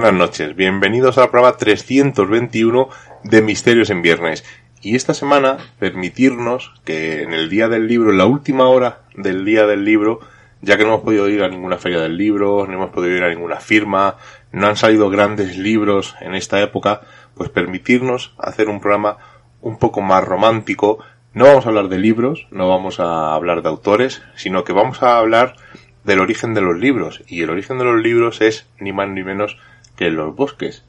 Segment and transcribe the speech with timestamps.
[0.00, 2.88] Buenas noches, bienvenidos a la prueba 321
[3.22, 4.44] de Misterios en Viernes.
[4.80, 9.44] Y esta semana permitirnos que en el día del libro, en la última hora del
[9.44, 10.20] día del libro,
[10.62, 13.24] ya que no hemos podido ir a ninguna feria del libro, no hemos podido ir
[13.24, 14.16] a ninguna firma,
[14.52, 17.02] no han salido grandes libros en esta época,
[17.34, 19.18] pues permitirnos hacer un programa
[19.60, 21.00] un poco más romántico.
[21.34, 25.02] No vamos a hablar de libros, no vamos a hablar de autores, sino que vamos
[25.02, 25.56] a hablar
[26.04, 27.22] del origen de los libros.
[27.26, 29.58] Y el origen de los libros es ni más ni menos
[30.00, 30.82] que los bosques.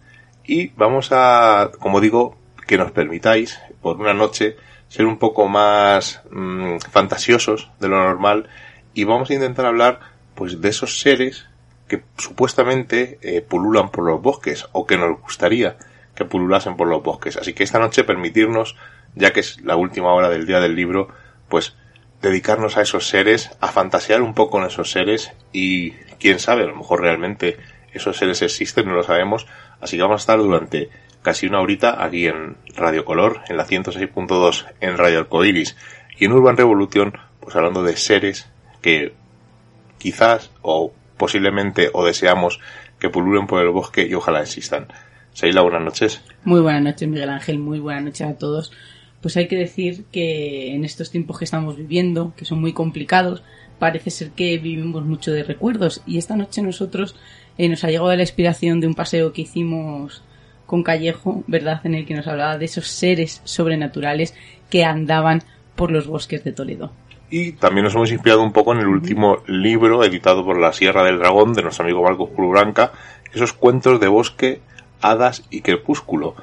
[0.45, 4.55] Y vamos a, como digo, que nos permitáis, por una noche,
[4.87, 8.47] ser un poco más mm, fantasiosos de lo normal
[8.93, 9.99] y vamos a intentar hablar
[10.33, 11.45] pues de esos seres
[11.89, 15.75] que supuestamente eh, pululan por los bosques o que nos gustaría
[16.15, 17.35] que pululasen por los bosques.
[17.35, 18.77] Así que esta noche permitirnos,
[19.13, 21.09] ya que es la última hora del día del libro,
[21.49, 21.75] pues
[22.21, 26.67] dedicarnos a esos seres, a fantasear un poco con esos seres y quién sabe, a
[26.67, 27.57] lo mejor realmente
[27.93, 29.47] esos seres existen, no lo sabemos,
[29.79, 30.89] así que vamos a estar durante
[31.21, 35.75] casi una horita aquí en Radio Color, en la 106.2 en Radio Arcoiris
[36.17, 38.49] y en Urban Revolution, pues hablando de seres
[38.81, 39.13] que
[39.97, 42.59] quizás o posiblemente o deseamos
[42.99, 44.87] que pululen por el bosque y ojalá existan.
[45.33, 46.21] Seila, buenas noches.
[46.43, 47.59] Muy buenas noches, Miguel Ángel.
[47.59, 48.71] Muy buenas noches a todos.
[49.21, 53.43] Pues hay que decir que en estos tiempos que estamos viviendo, que son muy complicados,
[53.79, 56.01] parece ser que vivimos mucho de recuerdos.
[56.05, 57.15] Y esta noche nosotros
[57.57, 60.23] eh, nos ha llegado la inspiración de un paseo que hicimos
[60.65, 61.81] con Callejo, ¿verdad?
[61.83, 64.33] En el que nos hablaba de esos seres sobrenaturales
[64.69, 65.43] que andaban
[65.75, 66.91] por los bosques de Toledo.
[67.29, 71.03] Y también nos hemos inspirado un poco en el último libro editado por la Sierra
[71.03, 72.91] del Dragón de nuestro amigo Marcos Blanca,
[73.33, 74.61] esos cuentos de bosque,
[75.01, 76.35] hadas y crepúsculo.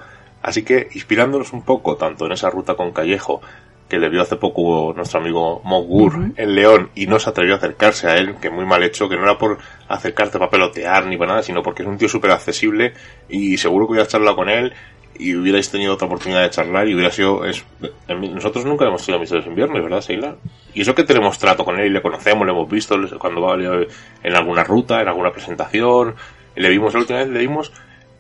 [0.43, 3.41] Así que inspirándonos un poco tanto en esa ruta con Callejo,
[3.89, 7.57] que le vio hace poco nuestro amigo Mogur en León y no se atrevió a
[7.57, 11.17] acercarse a él, que muy mal hecho, que no era por acercarte para pelotear ni
[11.17, 12.93] para nada, sino porque es un tío súper accesible
[13.29, 14.75] y seguro que hubieras charlado con él
[15.19, 17.45] y hubierais tenido otra oportunidad de charlar y hubiera sido...
[17.45, 17.65] Es,
[18.09, 20.37] nosotros nunca hemos sido amistades en viernes, ¿verdad, Seila?
[20.75, 23.57] Y eso que tenemos trato con él y le conocemos, le hemos visto cuando va
[23.57, 26.15] en alguna ruta, en alguna presentación,
[26.55, 27.73] le vimos la última vez, le vimos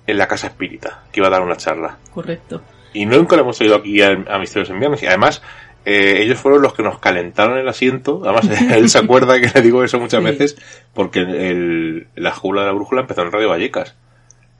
[0.06, 1.98] en la Casa Espírita, que iba a dar una charla.
[2.12, 2.62] Correcto.
[2.93, 5.03] Y nunca le hemos ido aquí a, Misterios en Viernes.
[5.03, 5.43] Y además,
[5.84, 8.22] eh, ellos fueron los que nos calentaron el asiento.
[8.25, 10.56] Además, él se acuerda que le digo eso muchas veces,
[10.94, 13.97] porque el, la jugula de la brújula empezó en Radio Vallecas.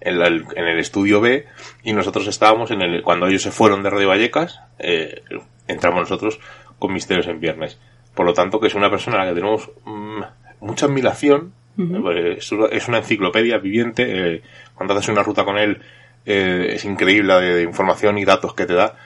[0.01, 1.45] En, en, el estudio B
[1.83, 5.23] y nosotros estábamos en el cuando ellos se fueron de Radio Vallecas eh,
[5.67, 6.39] entramos nosotros
[6.79, 7.81] con Misterios en Viernes
[8.15, 10.21] por lo tanto que es una persona a la que tenemos mm,
[10.61, 11.53] mucha admiración
[12.71, 14.05] es una enciclopedia viviente.
[14.07, 14.43] Eh,
[14.75, 15.81] cuando haces una ruta con él,
[16.31, 18.97] eh, es increíble la información y datos que te da.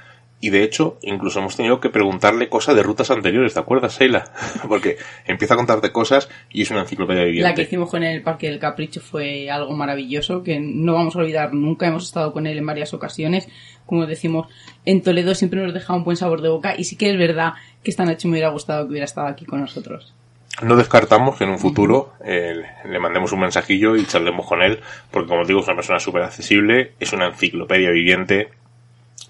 [0.40, 4.24] Y de hecho, incluso hemos tenido que preguntarle cosas de rutas anteriores, ¿te acuerdas, Sheila?
[4.68, 7.48] Porque empieza a contarte cosas y es una enciclopedia viviente.
[7.48, 11.20] La que hicimos con el Parque del Capricho fue algo maravilloso, que no vamos a
[11.20, 11.86] olvidar nunca.
[11.86, 13.48] Hemos estado con él en varias ocasiones.
[13.86, 14.48] Como decimos,
[14.84, 17.52] en Toledo siempre nos deja un buen sabor de boca y sí que es verdad
[17.84, 20.12] que esta noche me hubiera gustado que hubiera estado aquí con nosotros
[20.60, 24.80] no descartamos que en un futuro eh, le mandemos un mensajillo y charlemos con él,
[25.10, 28.50] porque como digo, es una persona súper accesible, es una enciclopedia viviente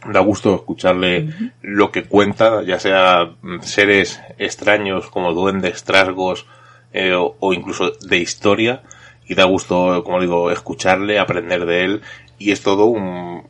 [0.07, 1.29] da gusto escucharle
[1.63, 6.47] lo que cuenta, ya sea seres extraños como duendes, trasgos
[6.93, 8.83] eh, o, incluso de historia,
[9.27, 12.03] y da gusto, como digo, escucharle, aprender de él,
[12.39, 13.47] y es todo un,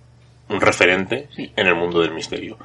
[0.49, 2.59] un referente en el mundo del misterio.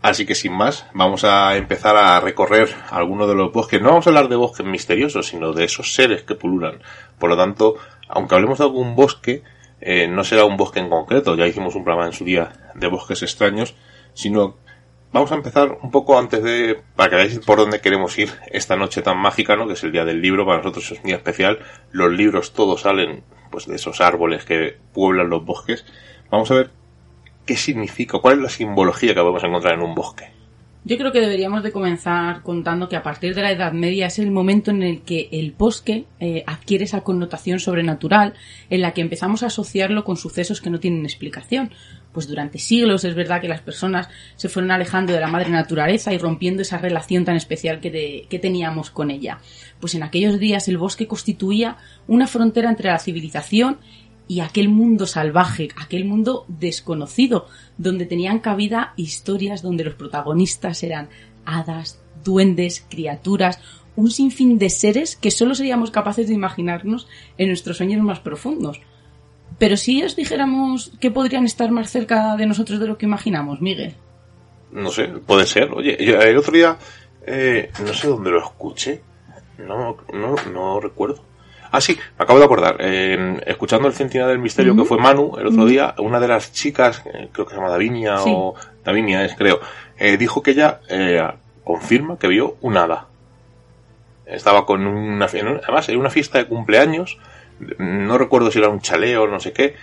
[0.00, 3.80] Así que sin más, vamos a empezar a recorrer algunos de los bosques.
[3.82, 6.80] No vamos a hablar de bosques misteriosos, sino de esos seres que pululan.
[7.18, 7.74] Por lo tanto,
[8.08, 9.42] aunque hablemos de algún bosque,
[9.80, 12.86] eh, no será un bosque en concreto, ya hicimos un programa en su día de
[12.88, 13.74] bosques extraños,
[14.14, 14.56] sino
[15.12, 18.76] vamos a empezar un poco antes de, para que veáis por dónde queremos ir esta
[18.76, 19.66] noche tan mágica, ¿no?
[19.66, 21.58] Que es el día del libro, para nosotros es un día especial.
[21.90, 25.84] Los libros todos salen, pues, de esos árboles que pueblan los bosques.
[26.30, 26.70] Vamos a ver
[27.48, 30.26] qué significa, cuál es la simbología que podemos encontrar en un bosque.
[30.84, 34.18] Yo creo que deberíamos de comenzar contando que a partir de la Edad Media es
[34.18, 38.34] el momento en el que el bosque eh, adquiere esa connotación sobrenatural
[38.68, 41.70] en la que empezamos a asociarlo con sucesos que no tienen explicación.
[42.12, 46.12] Pues durante siglos es verdad que las personas se fueron alejando de la madre naturaleza
[46.12, 49.40] y rompiendo esa relación tan especial que, que teníamos con ella.
[49.80, 53.78] Pues en aquellos días el bosque constituía una frontera entre la civilización
[54.28, 57.48] y aquel mundo salvaje, aquel mundo desconocido,
[57.78, 61.08] donde tenían cabida historias donde los protagonistas eran
[61.46, 63.58] hadas, duendes, criaturas,
[63.96, 67.08] un sinfín de seres que solo seríamos capaces de imaginarnos
[67.38, 68.80] en nuestros sueños más profundos.
[69.58, 73.60] Pero si os dijéramos que podrían estar más cerca de nosotros de lo que imaginamos,
[73.60, 73.94] Miguel.
[74.70, 75.72] No sé, puede ser.
[75.72, 76.76] Oye, el otro día,
[77.26, 79.00] eh, no sé dónde lo escuché,
[79.56, 81.27] no, no, no recuerdo
[81.70, 82.76] Ah, sí, me acabo de acordar.
[82.80, 87.02] escuchando el Centinela del Misterio, que fue Manu, el otro día, una de las chicas,
[87.06, 88.54] eh, creo que se llama Davinia o
[88.84, 89.60] Davinia es, creo,
[89.98, 91.22] eh, dijo que ella eh,
[91.64, 93.06] confirma que vio un hada.
[94.24, 97.18] Estaba con una, además, en una fiesta de cumpleaños,
[97.78, 99.74] no recuerdo si era un chaleo o no sé qué,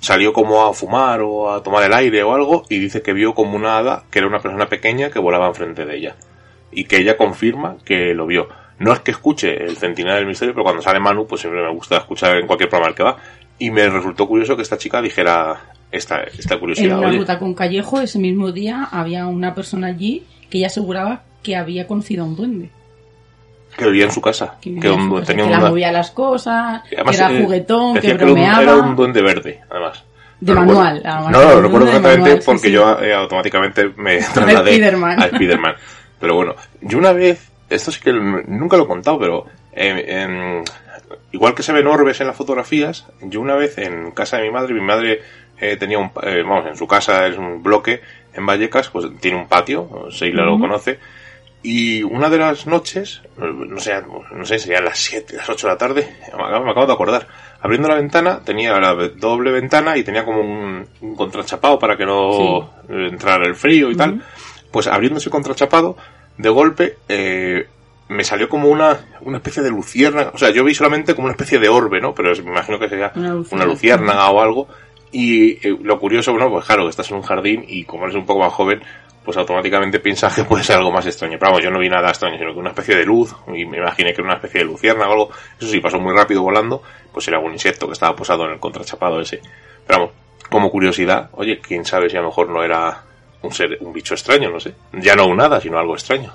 [0.00, 3.34] salió como a fumar o a tomar el aire o algo y dice que vio
[3.34, 6.16] como una hada, que era una persona pequeña que volaba enfrente de ella.
[6.70, 8.48] Y que ella confirma que lo vio
[8.82, 11.72] no es que escuche el Centinela del Misterio, pero cuando sale Manu, pues siempre me
[11.72, 13.16] gusta escuchar en cualquier programa que va.
[13.58, 16.98] Y me resultó curioso que esta chica dijera esta, esta curiosidad.
[16.98, 21.22] En una ruta con Callejo, ese mismo día, había una persona allí que ella aseguraba
[21.42, 22.70] que había conocido a un duende.
[23.76, 24.56] Que vivía en su casa.
[24.60, 24.70] Que,
[25.24, 28.62] tenía la movía las cosas, que, era eh, juguetón, que bromeaba.
[28.62, 30.02] era un duende verde, además.
[30.40, 31.02] De manual.
[31.30, 35.74] no, lo recuerdo exactamente porque yo eh, automáticamente me trasladé a Spiderman.
[36.18, 40.62] Pero bueno, yo una vez esto sí que nunca lo he contado, pero eh,
[41.32, 44.50] igual que se ven orbes en las fotografías, yo una vez en casa de mi
[44.50, 45.20] madre, mi madre
[45.58, 48.00] eh, tenía un, eh, vamos, en su casa es un bloque
[48.34, 50.98] en Vallecas, pues tiene un patio, Seila lo conoce,
[51.62, 54.02] y una de las noches, no sé,
[54.32, 57.28] no sé, serían las 7, las 8 de la tarde, me acabo, de acordar,
[57.60, 62.72] abriendo la ventana, tenía la doble ventana y tenía como un, contrachapado para que no
[62.88, 64.22] entrara el frío y tal,
[64.72, 65.96] pues abriendo ese contrachapado,
[66.38, 67.66] de golpe eh,
[68.08, 70.30] me salió como una, una especie de lucierna.
[70.34, 72.14] O sea, yo vi solamente como una especie de orbe, ¿no?
[72.14, 74.68] Pero me imagino que sería una luciérnaga o algo.
[75.10, 78.16] Y eh, lo curioso, bueno, pues claro, que estás en un jardín y como eres
[78.16, 78.82] un poco más joven,
[79.24, 81.38] pues automáticamente piensas que puede ser algo más extraño.
[81.38, 83.78] Pero vamos, yo no vi nada extraño, sino que una especie de luz, y me
[83.78, 85.30] imaginé que era una especie de lucierna o algo.
[85.58, 86.82] Eso sí, pasó muy rápido volando,
[87.12, 89.40] pues era algún insecto que estaba posado en el contrachapado ese.
[89.86, 90.14] Pero vamos,
[90.50, 93.04] como curiosidad, oye, quién sabe si a lo mejor no era
[93.42, 94.74] un ser, un bicho extraño, no sé.
[94.92, 96.32] Ya no un nada, sino algo extraño.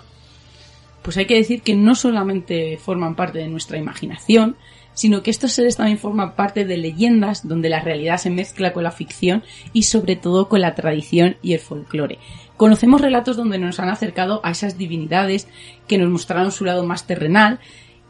[1.01, 4.57] Pues hay que decir que no solamente forman parte de nuestra imaginación,
[4.93, 8.83] sino que estos seres también forman parte de leyendas donde la realidad se mezcla con
[8.83, 12.17] la ficción y sobre todo con la tradición y el folclore.
[12.57, 15.47] Conocemos relatos donde nos han acercado a esas divinidades
[15.87, 17.59] que nos mostraron su lado más terrenal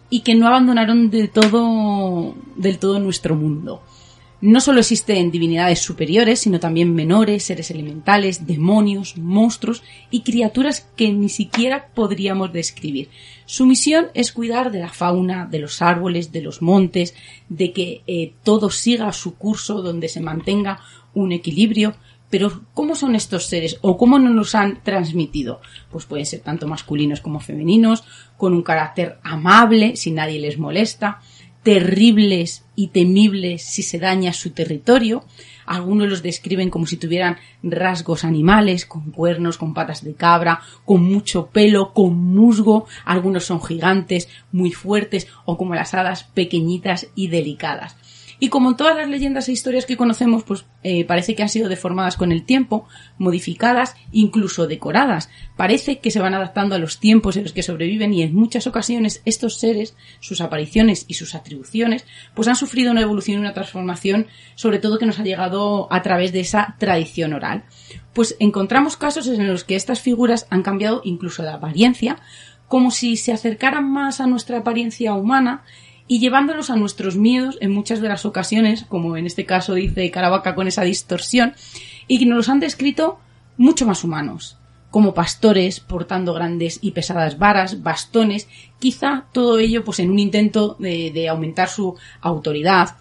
[0.10, 3.82] y que no abandonaron de todo, del todo nuestro mundo.
[4.40, 11.12] No solo existen divinidades superiores, sino también menores, seres elementales, demonios, monstruos y criaturas que
[11.12, 13.10] ni siquiera podríamos describir.
[13.48, 17.16] Su misión es cuidar de la fauna, de los árboles, de los montes,
[17.50, 20.82] de que eh, todo siga su curso donde se mantenga
[21.16, 21.96] un equilibrio.
[22.30, 25.62] Pero, ¿cómo son estos seres o cómo nos los han transmitido?
[25.90, 28.04] Pues pueden ser tanto masculinos como femeninos,
[28.38, 31.22] con un carácter amable, si nadie les molesta,
[31.64, 35.26] terribles y temibles si se daña su territorio.
[35.66, 41.04] Algunos los describen como si tuvieran rasgos animales, con cuernos, con patas de cabra, con
[41.04, 42.86] mucho pelo, con musgo.
[43.04, 47.98] Algunos son gigantes, muy fuertes o como las hadas pequeñitas y delicadas.
[48.40, 51.70] Y como todas las leyendas e historias que conocemos, pues eh, parece que han sido
[51.70, 55.30] deformadas con el tiempo, modificadas, incluso decoradas.
[55.56, 58.68] Parece que se van adaptando a los tiempos en los que sobreviven y en muchas
[58.68, 63.54] ocasiones estos seres, sus apariciones y sus atribuciones, pues han sufrido una evolución y una
[63.54, 67.64] transformación, sobre todo que nos ha llegado a través de esa tradición oral.
[68.14, 72.18] Pues encontramos casos en los que estas figuras han cambiado incluso de apariencia,
[72.68, 75.64] como si se acercaran más a nuestra apariencia humana
[76.08, 80.10] y llevándolos a nuestros miedos en muchas de las ocasiones, como en este caso dice
[80.12, 81.54] Caravaca con esa distorsión,
[82.08, 83.20] y que nos los han descrito
[83.58, 84.58] mucho más humanos,
[84.92, 88.48] como pastores portando grandes y pesadas varas, bastones,
[88.80, 92.96] quizá todo ello pues en un intento de, de aumentar su autoridad,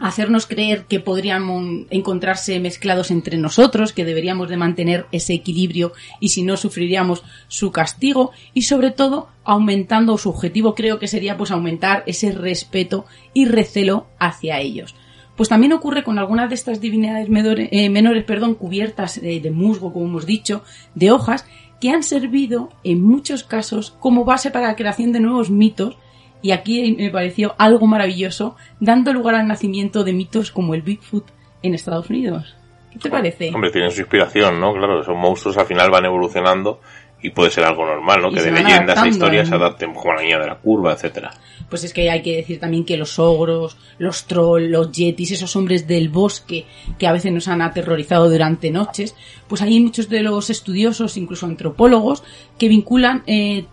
[0.00, 6.28] hacernos creer que podrían encontrarse mezclados entre nosotros, que deberíamos de mantener ese equilibrio y
[6.28, 11.50] si no sufriríamos su castigo y sobre todo aumentando su objetivo creo que sería pues
[11.50, 14.94] aumentar ese respeto y recelo hacia ellos.
[15.36, 20.06] Pues también ocurre con algunas de estas divinidades eh, menores, perdón, cubiertas de musgo, como
[20.06, 20.64] hemos dicho,
[20.96, 21.46] de hojas,
[21.80, 25.96] que han servido en muchos casos como base para la creación de nuevos mitos
[26.42, 31.26] y aquí me pareció algo maravilloso, dando lugar al nacimiento de mitos como el Bigfoot
[31.62, 32.54] en Estados Unidos.
[32.92, 33.50] ¿Qué te parece?
[33.54, 34.72] Hombre, tienen su inspiración, ¿no?
[34.72, 36.80] Claro, esos monstruos al final van evolucionando
[37.20, 38.30] y puede ser algo normal, ¿no?
[38.30, 41.32] que de leyendas e historias se adapten como la niña de la curva, etcétera.
[41.68, 45.54] Pues es que hay que decir también que los ogros, los trolls, los yetis, esos
[45.56, 46.64] hombres del bosque
[46.98, 49.16] que a veces nos han aterrorizado durante noches,
[49.48, 52.22] pues hay muchos de los estudiosos, incluso antropólogos,
[52.56, 53.64] que vinculan eh,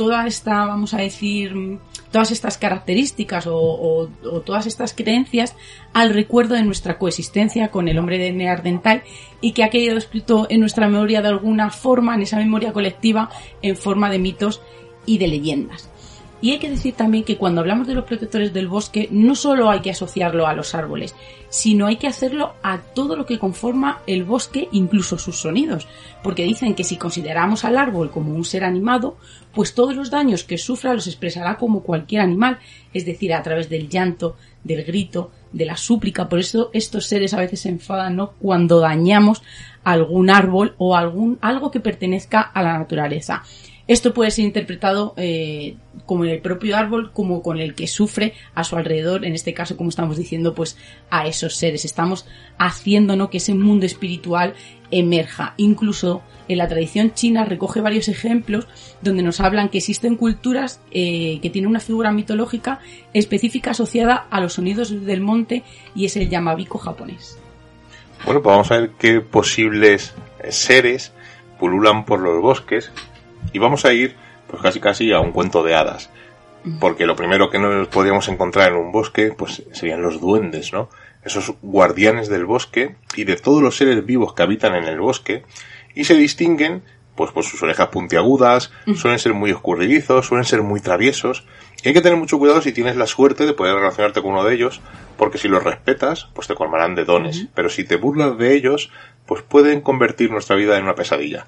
[0.00, 1.78] toda esta, vamos a decir,
[2.10, 4.08] todas estas características o,
[4.46, 5.54] todas estas creencias
[5.92, 9.02] al recuerdo de nuestra coexistencia con el hombre de Neardental
[9.42, 13.28] y que ha quedado escrito en nuestra memoria de alguna forma, en esa memoria colectiva,
[13.60, 14.62] en forma de mitos
[15.04, 15.90] y de leyendas.
[16.42, 19.70] Y hay que decir también que cuando hablamos de los protectores del bosque, no solo
[19.70, 21.14] hay que asociarlo a los árboles,
[21.50, 25.86] sino hay que hacerlo a todo lo que conforma el bosque, incluso sus sonidos.
[26.22, 29.18] Porque dicen que si consideramos al árbol como un ser animado,
[29.52, 32.58] pues todos los daños que sufra los expresará como cualquier animal,
[32.94, 36.28] es decir, a través del llanto, del grito, de la súplica.
[36.28, 38.32] Por eso estos seres a veces se enfadan, ¿no?
[38.40, 39.42] Cuando dañamos
[39.84, 43.42] algún árbol o algún algo que pertenezca a la naturaleza.
[43.90, 45.74] Esto puede ser interpretado eh,
[46.06, 49.52] como en el propio árbol, como con el que sufre a su alrededor, en este
[49.52, 50.78] caso, como estamos diciendo, pues
[51.10, 51.84] a esos seres.
[51.84, 52.24] Estamos
[52.56, 54.54] haciendo que ese mundo espiritual
[54.92, 55.54] emerja.
[55.56, 58.68] Incluso en la tradición china recoge varios ejemplos
[59.02, 62.78] donde nos hablan que existen culturas eh, que tienen una figura mitológica
[63.12, 65.64] específica asociada a los sonidos del monte
[65.96, 67.40] y es el yamabiko japonés.
[68.24, 70.14] Bueno, pues vamos a ver qué posibles
[70.48, 71.12] seres
[71.58, 72.92] pululan por los bosques
[73.52, 74.16] y vamos a ir,
[74.48, 76.10] pues casi casi a un cuento de hadas.
[76.78, 80.90] Porque lo primero que nos podríamos encontrar en un bosque, pues serían los duendes, ¿no?
[81.24, 85.44] Esos guardianes del bosque y de todos los seres vivos que habitan en el bosque
[85.94, 86.82] y se distinguen
[87.20, 91.44] pues por sus orejas puntiagudas, suelen ser muy escurridizos, suelen ser muy traviesos.
[91.84, 94.42] Y hay que tener mucho cuidado si tienes la suerte de poder relacionarte con uno
[94.42, 94.80] de ellos,
[95.18, 97.48] porque si los respetas, pues te colmarán de dones.
[97.54, 98.90] Pero si te burlas de ellos,
[99.26, 101.46] pues pueden convertir nuestra vida en una pesadilla.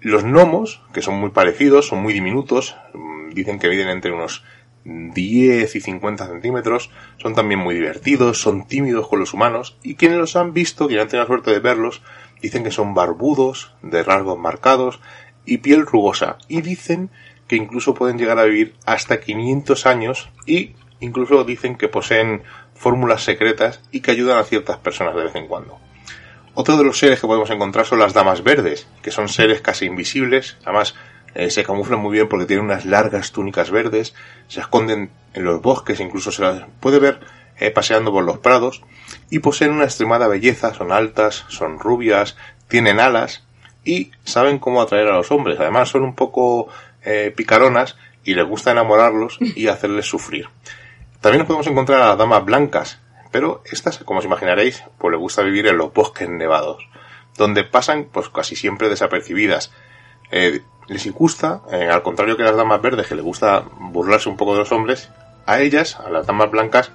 [0.00, 4.44] Los gnomos, que son muy parecidos, son muy diminutos, mm, dicen que miden entre unos
[4.84, 10.18] 10 y 50 centímetros, son también muy divertidos, son tímidos con los humanos, y quienes
[10.18, 12.02] los han visto, quienes han tenido la suerte de verlos,
[12.40, 15.00] dicen que son barbudos, de rasgos marcados
[15.44, 17.10] y piel rugosa, y dicen
[17.48, 22.42] que incluso pueden llegar a vivir hasta 500 años y incluso dicen que poseen
[22.74, 25.87] fórmulas secretas y que ayudan a ciertas personas de vez en cuando.
[26.60, 29.84] Otro de los seres que podemos encontrar son las damas verdes, que son seres casi
[29.84, 30.96] invisibles, además
[31.36, 34.12] eh, se camuflan muy bien porque tienen unas largas túnicas verdes,
[34.48, 37.20] se esconden en los bosques, incluso se las puede ver
[37.60, 38.82] eh, paseando por los prados,
[39.30, 42.36] y poseen una extremada belleza, son altas, son rubias,
[42.66, 43.44] tienen alas
[43.84, 45.60] y saben cómo atraer a los hombres.
[45.60, 46.66] Además son un poco
[47.04, 50.48] eh, picaronas y les gusta enamorarlos y hacerles sufrir.
[51.20, 52.98] También nos podemos encontrar a las damas blancas,
[53.30, 56.88] pero estas, como os imaginaréis, pues les gusta vivir en los bosques nevados,
[57.36, 59.72] donde pasan pues casi siempre desapercibidas.
[60.30, 64.36] Eh, les gusta, eh, al contrario que las damas verdes, que les gusta burlarse un
[64.36, 65.10] poco de los hombres,
[65.46, 66.92] a ellas, a las damas blancas,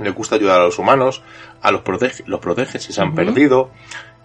[0.00, 1.22] les gusta ayudar a los humanos,
[1.62, 3.70] a los protege, los protege si se han perdido,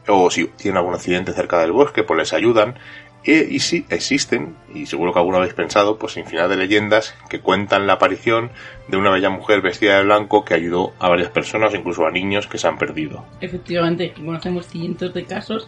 [0.07, 2.75] o si tienen algún accidente cerca del bosque, pues les ayudan,
[3.23, 7.85] y, sí, existen, y seguro que alguno habéis pensado, pues infinidad de leyendas que cuentan
[7.85, 8.49] la aparición
[8.87, 12.47] de una bella mujer vestida de blanco que ayudó a varias personas, incluso a niños
[12.47, 13.23] que se han perdido.
[13.39, 15.67] Efectivamente, conocemos cientos de casos.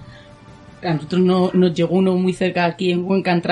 [0.81, 3.43] A nosotros no, nos llegó uno muy cerca aquí en Huenca, en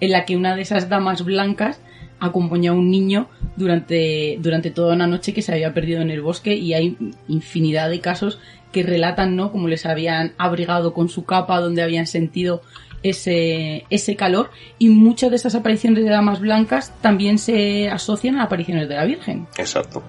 [0.00, 1.80] en la que una de esas damas blancas
[2.18, 6.20] acompañó a un niño durante, durante toda una noche que se había perdido en el
[6.20, 6.96] bosque y hay
[7.28, 8.40] infinidad de casos
[8.72, 9.52] que relatan, ¿no?
[9.52, 12.62] Cómo les habían abrigado con su capa, donde habían sentido
[13.04, 18.44] ese, ese calor y muchas de estas apariciones de damas blancas también se asocian a
[18.44, 19.46] apariciones de la Virgen.
[19.56, 20.02] Exacto.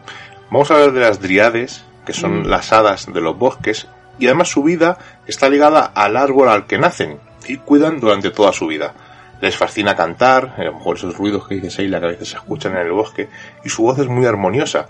[0.50, 2.46] Vamos a hablar de las driades, que son Mm.
[2.48, 3.88] las hadas de los bosques,
[4.18, 4.98] y además su vida
[5.28, 8.94] está ligada al árbol al que nacen y cuidan durante toda su vida.
[9.42, 12.38] Les fascina cantar, a lo mejor esos ruidos que dice Seila que a veces se
[12.38, 13.28] escuchan en el bosque,
[13.64, 14.88] y su voz es muy armoniosa.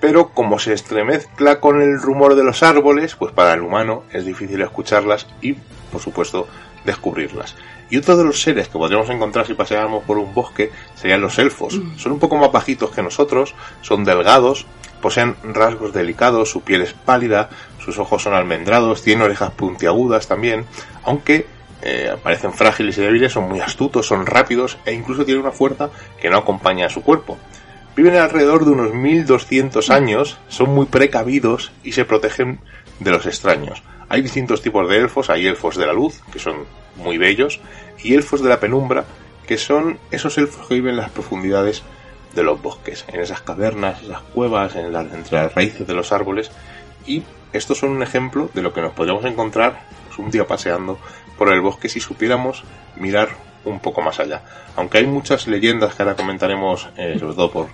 [0.00, 4.24] Pero como se estremezcla con el rumor de los árboles, pues para el humano es
[4.24, 5.54] difícil escucharlas y,
[5.90, 6.46] por supuesto,
[6.84, 7.56] descubrirlas.
[7.90, 11.38] Y otro de los seres que podríamos encontrar si paseáramos por un bosque serían los
[11.38, 11.78] elfos.
[11.96, 14.66] Son un poco más bajitos que nosotros, son delgados,
[15.00, 20.64] poseen rasgos delicados, su piel es pálida, sus ojos son almendrados, tienen orejas puntiagudas también,
[21.02, 21.46] aunque
[21.82, 25.90] eh, parecen frágiles y débiles, son muy astutos, son rápidos e incluso tienen una fuerza
[26.18, 27.36] que no acompaña a su cuerpo.
[27.94, 32.60] Viven alrededor de unos 1200 años, son muy precavidos y se protegen
[32.98, 33.82] de los extraños.
[34.08, 36.64] Hay distintos tipos de elfos, hay elfos de la luz, que son
[36.96, 37.60] muy bellos,
[38.02, 39.04] y elfos de la penumbra,
[39.46, 41.82] que son esos elfos que viven en las profundidades
[42.34, 46.12] de los bosques, en esas cavernas, esas cuevas, en las, entre las raíces de los
[46.12, 46.50] árboles,
[47.06, 50.98] y estos son un ejemplo de lo que nos podríamos encontrar pues, un día paseando
[51.38, 52.64] por el bosque si supiéramos
[52.96, 53.28] mirar
[53.64, 54.42] un poco más allá.
[54.76, 57.68] Aunque hay muchas leyendas que ahora comentaremos, eh, sobre todo por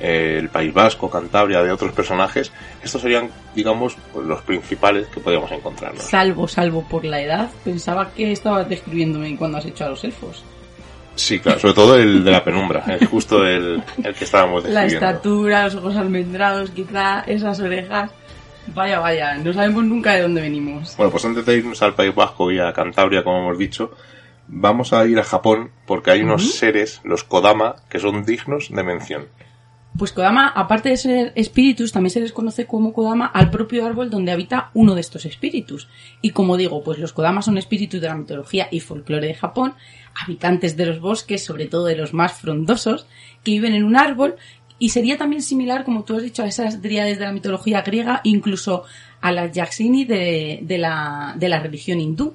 [0.00, 5.20] eh, el País Vasco, Cantabria, de otros personajes, estos serían, digamos, pues, los principales que
[5.20, 6.02] podríamos encontrarnos.
[6.04, 10.44] Salvo, salvo por la edad, pensaba que estabas describiéndome cuando has hecho a los elfos.
[11.16, 14.80] Sí, claro, sobre todo el de la penumbra, es justo el, el que estábamos La
[14.82, 15.06] describiendo.
[15.06, 18.10] estatura, los ojos almendrados, quizá esas orejas.
[18.74, 20.96] Vaya, vaya, no sabemos nunca de dónde venimos.
[20.96, 23.92] Bueno, pues antes de irnos al País Vasco y a Cantabria, como hemos dicho,
[24.48, 28.82] vamos a ir a Japón porque hay unos seres, los Kodama, que son dignos de
[28.82, 29.26] mención.
[29.96, 34.10] Pues Kodama, aparte de ser espíritus, también se les conoce como Kodama al propio árbol
[34.10, 35.88] donde habita uno de estos espíritus.
[36.20, 39.74] Y como digo, pues los Kodama son espíritus de la mitología y folclore de Japón,
[40.20, 43.06] habitantes de los bosques, sobre todo de los más frondosos,
[43.44, 44.34] que viven en un árbol
[44.80, 48.20] y sería también similar, como tú has dicho, a esas dríades de la mitología griega,
[48.24, 48.82] incluso
[49.20, 52.34] a las Yaksini de la, de la religión hindú.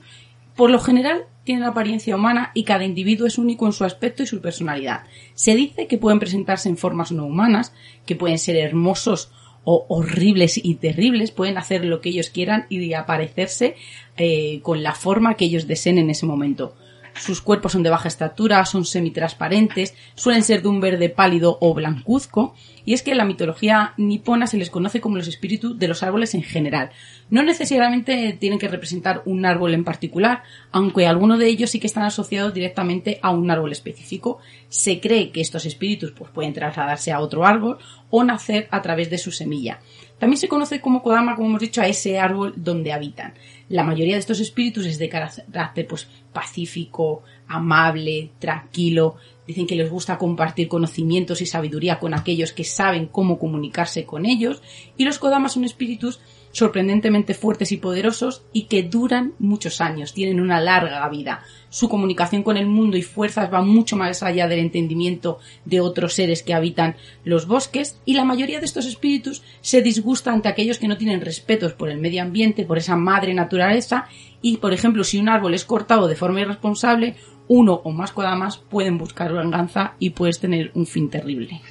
[0.55, 4.27] Por lo general, tienen apariencia humana y cada individuo es único en su aspecto y
[4.27, 5.05] su personalidad.
[5.33, 7.73] Se dice que pueden presentarse en formas no humanas,
[8.05, 9.31] que pueden ser hermosos
[9.63, 13.75] o horribles y terribles, pueden hacer lo que ellos quieran y aparecerse
[14.15, 16.75] eh, con la forma que ellos deseen en ese momento.
[17.15, 21.73] Sus cuerpos son de baja estatura, son semitransparentes, suelen ser de un verde pálido o
[21.73, 25.87] blancuzco, y es que en la mitología nipona se les conoce como los espíritus de
[25.87, 26.91] los árboles en general.
[27.29, 31.87] No necesariamente tienen que representar un árbol en particular, aunque algunos de ellos sí que
[31.87, 34.39] están asociados directamente a un árbol específico.
[34.69, 37.77] Se cree que estos espíritus pues, pueden trasladarse a otro árbol
[38.09, 39.79] o nacer a través de su semilla.
[40.17, 43.33] También se conoce como Kodama, como hemos dicho, a ese árbol donde habitan.
[43.69, 49.17] La mayoría de estos espíritus es de carácter pues, pacífico, amable, tranquilo.
[49.45, 54.25] Dicen que les gusta compartir conocimientos y sabiduría con aquellos que saben cómo comunicarse con
[54.25, 54.61] ellos.
[54.97, 56.19] Y los Kodamas son espíritus
[56.51, 61.43] sorprendentemente fuertes y poderosos y que duran muchos años, tienen una larga vida.
[61.69, 66.13] Su comunicación con el mundo y fuerzas va mucho más allá del entendimiento de otros
[66.13, 70.79] seres que habitan los bosques y la mayoría de estos espíritus se disgusta ante aquellos
[70.79, 74.07] que no tienen respetos por el medio ambiente, por esa madre naturaleza
[74.41, 77.15] y, por ejemplo, si un árbol es cortado de forma irresponsable,
[77.47, 81.61] uno o más kodamas pueden buscar venganza y puedes tener un fin terrible.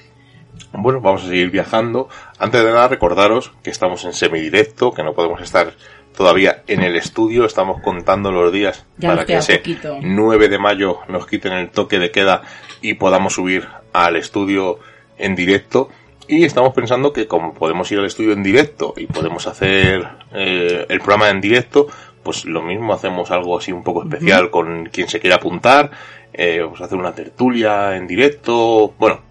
[0.72, 2.08] Bueno, vamos a seguir viajando.
[2.38, 5.72] Antes de nada, recordaros que estamos en semidirecto, que no podemos estar
[6.16, 7.44] todavía en el estudio.
[7.44, 9.98] Estamos contando los días Ya para que ese poquito.
[10.00, 12.42] 9 de mayo nos quiten el toque de queda
[12.82, 14.78] y podamos subir al estudio
[15.16, 15.88] en directo.
[16.26, 20.84] Y estamos pensando que como podemos ir al estudio en directo y podemos hacer eh,
[20.88, 21.86] el programa en directo,
[22.22, 25.90] pues lo mismo hacemos algo así un poco especial con quien se quiera apuntar,
[26.34, 29.22] eh, vamos a hacer una tertulia en directo, bueno,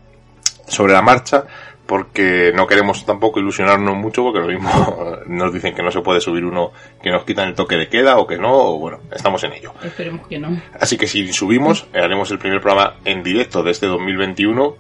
[0.68, 1.46] sobre la marcha,
[1.88, 6.22] porque no queremos tampoco ilusionarnos mucho, porque lo mismo nos dicen que no se puede
[6.22, 9.44] subir uno, que nos quitan el toque de queda o que no, o bueno, estamos
[9.46, 9.74] en ello.
[9.84, 10.62] Esperemos que no.
[10.80, 14.76] Así que si subimos, eh, haremos el primer programa en directo de este 2021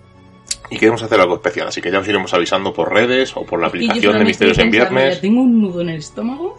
[0.69, 3.61] y queremos hacer algo especial, así que ya os iremos avisando por redes o por
[3.61, 5.15] la Es aplicación de Misterios en Viernes.
[5.15, 6.57] ya tengo un nudo en el estómago.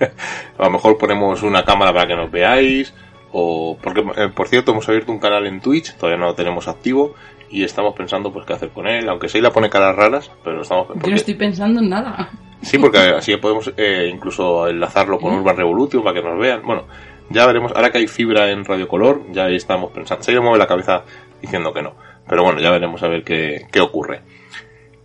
[0.58, 2.94] A lo mejor ponemos una cámara para que nos veáis.
[3.32, 6.66] O porque, eh, por cierto, hemos abierto un canal en Twitch, todavía no lo tenemos
[6.66, 7.14] activo
[7.50, 10.88] y estamos pensando pues qué hacer con él, aunque Seila pone caras raras, pero estamos
[10.88, 12.30] Yo porque- no estoy pensando en nada.
[12.62, 15.34] Sí, porque así podemos eh, incluso enlazarlo con.
[15.34, 16.60] Urban Revolution para que nos vean.
[16.62, 16.84] Bueno,
[17.30, 17.72] ya veremos.
[17.74, 20.22] Ahora que hay fibra en Radio Color, ya estamos pensando.
[20.22, 21.02] Se mueve la cabeza
[21.40, 21.94] diciendo que no.
[22.28, 24.20] Pero bueno, ya veremos a ver qué, qué ocurre.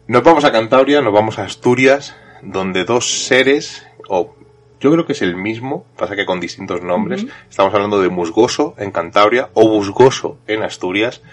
[0.08, 4.36] Nos vamos a Cantabria, nos vamos a Asturias, donde dos seres, o
[4.82, 7.26] yo creo que es el mismo, pasa que con distintos nombres.
[7.50, 11.24] Estamos hablando de musgoso en Cantabria o busgoso en Asturias,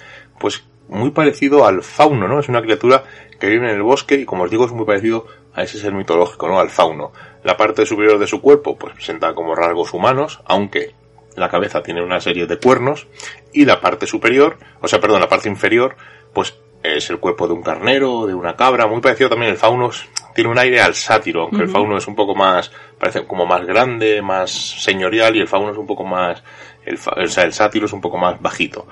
[0.42, 2.40] pues muy parecido al fauno, ¿no?
[2.40, 3.04] Es una criatura
[3.38, 5.94] que vive en el bosque y como os digo es muy parecido a ese ser
[5.94, 6.58] mitológico, ¿no?
[6.58, 7.12] Al fauno.
[7.44, 10.94] La parte superior de su cuerpo pues presenta como rasgos humanos, aunque
[11.36, 13.06] la cabeza tiene una serie de cuernos
[13.52, 15.94] y la parte superior, o sea, perdón, la parte inferior,
[16.32, 19.90] pues es el cuerpo de un carnero, de una cabra, muy parecido también el fauno,
[20.34, 23.64] tiene un aire al sátiro, aunque el fauno es un poco más, parece como más
[23.64, 26.42] grande, más señorial y el fauno es un poco más,
[26.84, 28.88] el, o sea, el sátiro es un poco más bajito.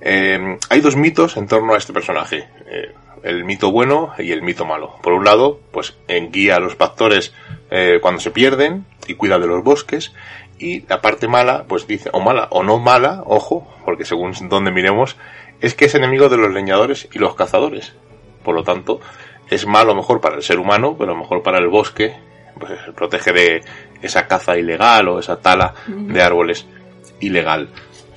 [0.00, 4.42] Eh, hay dos mitos en torno a este personaje, eh, el mito bueno y el
[4.42, 4.96] mito malo.
[5.02, 7.34] Por un lado, pues en guía a los pastores
[7.70, 10.12] eh, cuando se pierden y cuida de los bosques,
[10.58, 14.72] y la parte mala, pues dice, o mala o no mala, ojo, porque según donde
[14.72, 15.16] miremos,
[15.60, 17.94] es que es enemigo de los leñadores y los cazadores.
[18.42, 19.00] Por lo tanto,
[19.50, 22.14] es malo mejor para el ser humano, pero mejor para el bosque,
[22.58, 23.64] pues protege de
[24.02, 26.66] esa caza ilegal o esa tala de árboles
[27.20, 27.68] ilegal.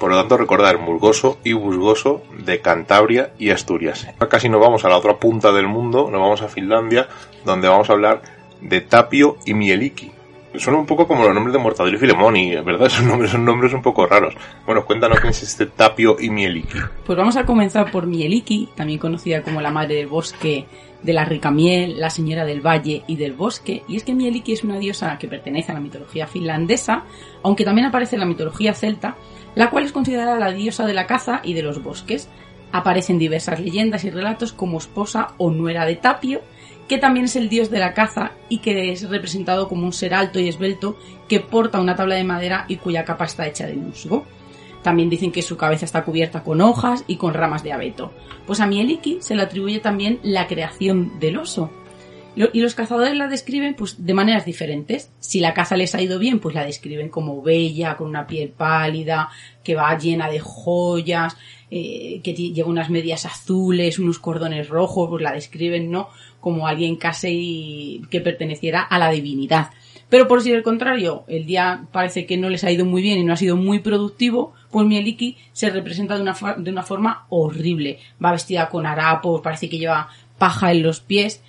[0.01, 4.07] Por lo tanto, recordar Murgoso y Busgoso de Cantabria y Asturias.
[4.31, 7.07] Casi nos vamos a la otra punta del mundo, nos vamos a Finlandia,
[7.45, 8.23] donde vamos a hablar
[8.61, 10.11] de Tapio y Mieliki,
[10.55, 12.89] Suena un poco como los nombres de Mortadelo y Filemón y, ¿verdad?
[12.89, 14.33] Son nombres, son nombres un poco raros.
[14.65, 16.77] Bueno, cuéntanos quién es este Tapio y Mieliki.
[17.05, 20.65] Pues vamos a comenzar por Mieliki, también conocida como la madre del bosque
[21.01, 23.83] de la rica miel, la señora del valle y del bosque.
[23.87, 27.05] Y es que Mieliki es una diosa que pertenece a la mitología finlandesa,
[27.43, 29.15] aunque también aparece en la mitología celta,
[29.55, 32.29] la cual es considerada la diosa de la caza y de los bosques.
[32.71, 36.41] Aparecen diversas leyendas y relatos como esposa o nuera de Tapio,
[36.87, 40.13] que también es el dios de la caza y que es representado como un ser
[40.13, 43.75] alto y esbelto que porta una tabla de madera y cuya capa está hecha de
[43.75, 44.25] musgo.
[44.83, 48.11] También dicen que su cabeza está cubierta con hojas y con ramas de abeto.
[48.47, 51.69] Pues a Mieliki se le atribuye también la creación del oso.
[52.35, 55.11] Y los cazadores la describen pues, de maneras diferentes.
[55.19, 58.49] Si la caza les ha ido bien, pues la describen como bella, con una piel
[58.49, 59.29] pálida,
[59.63, 61.35] que va llena de joyas,
[61.69, 66.09] eh, que lleva unas medias azules, unos cordones rojos, pues la describen, ¿no?
[66.39, 69.71] Como alguien casi que perteneciera a la divinidad.
[70.09, 73.19] Pero por si el contrario, el día parece que no les ha ido muy bien
[73.19, 77.25] y no ha sido muy productivo, pues Mieliki se representa de una, de una forma
[77.29, 77.99] horrible.
[78.23, 81.41] Va vestida con harapos, parece que lleva paja en los pies.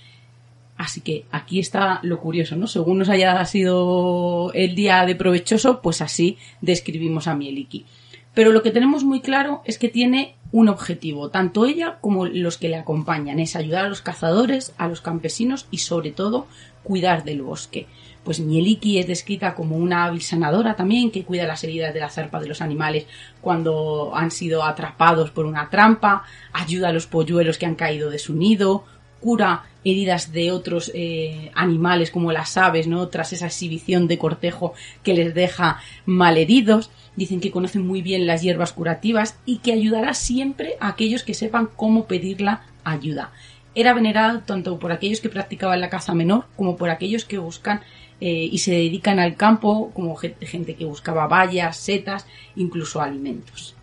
[0.83, 2.67] Así que aquí está lo curioso, ¿no?
[2.67, 7.87] Según nos haya sido el día de provechoso, pues así describimos a Mieliki.
[8.35, 12.59] Pero lo que tenemos muy claro es que tiene un objetivo, tanto ella como los
[12.59, 16.49] que le acompañan, es ayudar a los cazadores, a los campesinos y sobre todo
[16.83, 17.87] cuidar del bosque.
[18.25, 22.11] Pues Mieliki es descrita como una hábil sanadora también, que cuida las heridas de la
[22.11, 23.07] zarpa de los animales
[23.41, 28.19] cuando han sido atrapados por una trampa, ayuda a los polluelos que han caído de
[28.19, 28.85] su nido,
[29.23, 33.09] cura heridas de otros eh, animales como las aves, ¿no?
[33.09, 36.91] Tras esa exhibición de cortejo que les deja malheridos.
[37.17, 41.35] Dicen que conoce muy bien las hierbas curativas y que ayudará siempre a aquellos que
[41.35, 43.33] sepan cómo pedirla ayuda.
[43.75, 47.81] Era venerado tanto por aquellos que practicaban la caza menor como por aquellos que buscan
[48.21, 53.75] eh, y se dedican al campo, como gente que buscaba bayas, setas, incluso alimentos.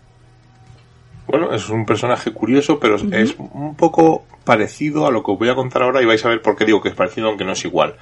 [1.28, 5.50] Bueno, es un personaje curioso, pero es un poco parecido a lo que os voy
[5.50, 7.54] a contar ahora y vais a ver por qué digo que es parecido aunque no
[7.54, 7.96] es igual.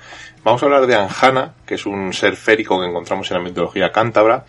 [0.43, 3.91] Vamos a hablar de Anjana, que es un ser férico que encontramos en la mitología
[3.91, 4.45] cántabra.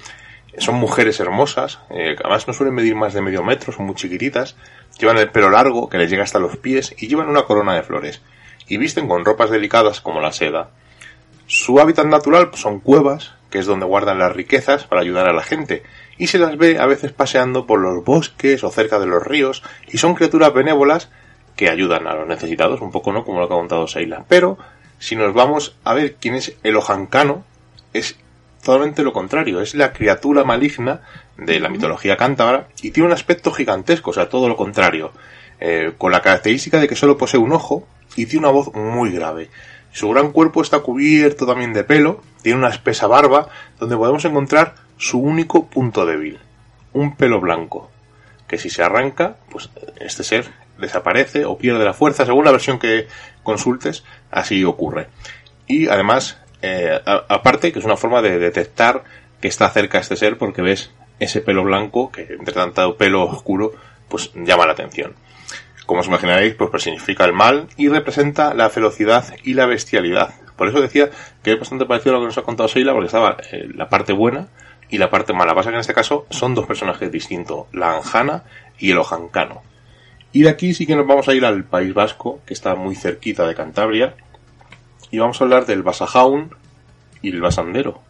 [0.59, 4.57] Son mujeres hermosas, eh, además no suelen medir más de medio metro, son muy chiquititas,
[4.98, 7.83] llevan el pelo largo que les llega hasta los pies y llevan una corona de
[7.83, 8.22] flores.
[8.66, 10.70] Y visten con ropas delicadas como la seda.
[11.46, 15.42] Su hábitat natural son cuevas, que es donde guardan las riquezas para ayudar a la
[15.42, 15.83] gente,
[16.18, 19.62] y se las ve a veces paseando por los bosques o cerca de los ríos,
[19.90, 21.09] y son criaturas benévolas
[21.58, 24.24] que ayudan a los necesitados, un poco no como lo ha contado Seila.
[24.28, 24.58] Pero
[25.00, 27.44] si nos vamos a ver quién es el Ojancano,
[27.92, 28.16] es
[28.62, 31.00] totalmente lo contrario, es la criatura maligna
[31.36, 35.10] de la mitología cántabra y tiene un aspecto gigantesco, o sea, todo lo contrario,
[35.58, 39.10] eh, con la característica de que solo posee un ojo y tiene una voz muy
[39.10, 39.50] grave.
[39.90, 43.48] Su gran cuerpo está cubierto también de pelo, tiene una espesa barba,
[43.80, 46.38] donde podemos encontrar su único punto débil,
[46.92, 47.90] un pelo blanco,
[48.46, 52.78] que si se arranca, pues este ser desaparece o pierde la fuerza, según la versión
[52.78, 53.08] que
[53.42, 55.08] consultes, así ocurre.
[55.66, 59.04] Y además, eh, aparte que es una forma de detectar
[59.40, 63.72] que está cerca este ser porque ves ese pelo blanco que entre tanto pelo oscuro
[64.08, 65.14] pues llama la atención.
[65.86, 70.34] Como os imaginaréis, pues personifica el mal y representa la ferocidad y la bestialidad.
[70.56, 71.08] Por eso decía
[71.42, 73.88] que es bastante parecido a lo que nos ha contado Sheila, porque estaba eh, la
[73.88, 74.48] parte buena
[74.90, 75.54] y la parte mala.
[75.54, 78.44] Pasa que en este caso son dos personajes distintos, la Anjana
[78.78, 79.62] y el Ojancano.
[80.32, 82.94] Y de aquí sí que nos vamos a ir al País Vasco, que está muy
[82.94, 84.14] cerquita de Cantabria,
[85.10, 86.50] y vamos a hablar del Basajaun
[87.22, 88.00] y el Basandero.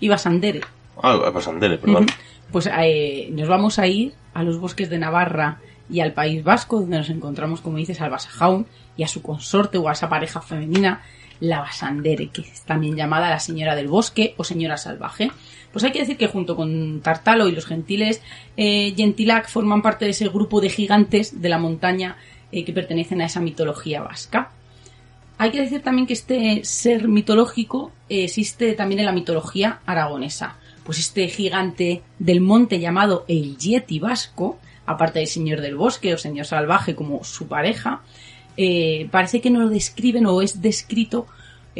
[0.00, 0.60] Y Basandere.
[1.02, 2.06] Ah, Basandere, perdón.
[2.52, 5.58] Pues eh, nos vamos a ir a los bosques de Navarra
[5.90, 8.66] y al País Vasco, donde nos encontramos, como dices, al Basajaun
[8.96, 11.02] y a su consorte o a esa pareja femenina,
[11.40, 15.30] la Basandere, que es también llamada la Señora del Bosque o Señora Salvaje.
[15.72, 18.22] Pues hay que decir que junto con Tartalo y los gentiles
[18.56, 22.16] eh, Gentilac forman parte de ese grupo de gigantes de la montaña
[22.50, 24.50] eh, que pertenecen a esa mitología vasca.
[25.36, 30.56] Hay que decir también que este ser mitológico eh, existe también en la mitología aragonesa.
[30.82, 36.18] Pues este gigante del monte llamado el Yeti vasco, aparte del señor del bosque o
[36.18, 38.00] señor salvaje como su pareja,
[39.10, 41.26] parece que no lo describen o es descrito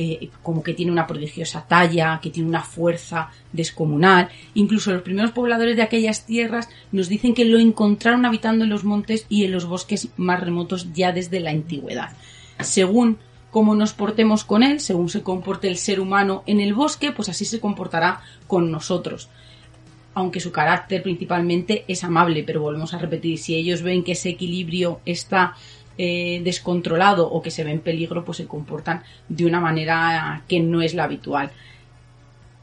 [0.00, 4.28] eh, como que tiene una prodigiosa talla, que tiene una fuerza descomunal.
[4.54, 8.84] Incluso los primeros pobladores de aquellas tierras nos dicen que lo encontraron habitando en los
[8.84, 12.10] montes y en los bosques más remotos ya desde la antigüedad.
[12.60, 13.18] Según
[13.50, 17.28] cómo nos portemos con él, según se comporte el ser humano en el bosque, pues
[17.28, 19.28] así se comportará con nosotros.
[20.14, 24.28] Aunque su carácter principalmente es amable, pero volvemos a repetir, si ellos ven que ese
[24.28, 25.56] equilibrio está
[26.00, 30.60] eh, descontrolado o que se ve en peligro, pues se comportan de una manera que
[30.60, 31.50] no es la habitual.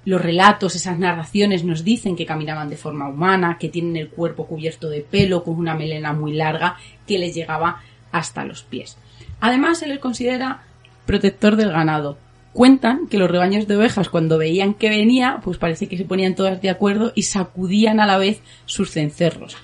[0.05, 4.47] Los relatos, esas narraciones nos dicen que caminaban de forma humana, que tienen el cuerpo
[4.47, 7.81] cubierto de pelo, con una melena muy larga que les llegaba
[8.13, 8.97] hasta los pies.
[9.41, 10.63] Además, se les considera
[11.05, 12.17] protector del ganado.
[12.53, 16.35] Cuentan que los rebaños de ovejas, cuando veían que venía, pues parece que se ponían
[16.35, 19.57] todas de acuerdo y sacudían a la vez sus cencerros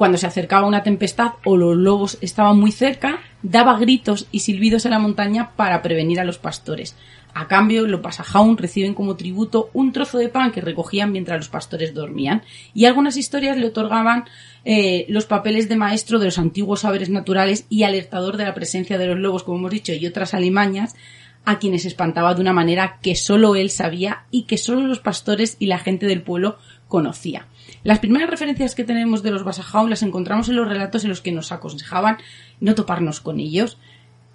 [0.00, 4.86] cuando se acercaba una tempestad o los lobos estaban muy cerca, daba gritos y silbidos
[4.86, 6.96] en la montaña para prevenir a los pastores.
[7.34, 11.50] A cambio, los pasajaun reciben como tributo un trozo de pan que recogían mientras los
[11.50, 14.24] pastores dormían, y algunas historias le otorgaban
[14.64, 18.96] eh, los papeles de maestro de los antiguos saberes naturales y alertador de la presencia
[18.96, 20.96] de los lobos, como hemos dicho, y otras alimañas,
[21.44, 25.56] a quienes espantaba de una manera que solo él sabía y que solo los pastores
[25.58, 26.56] y la gente del pueblo
[26.88, 27.48] conocía.
[27.82, 31.22] Las primeras referencias que tenemos de los Basajaun las encontramos en los relatos en los
[31.22, 32.18] que nos aconsejaban
[32.60, 33.78] no toparnos con ellos,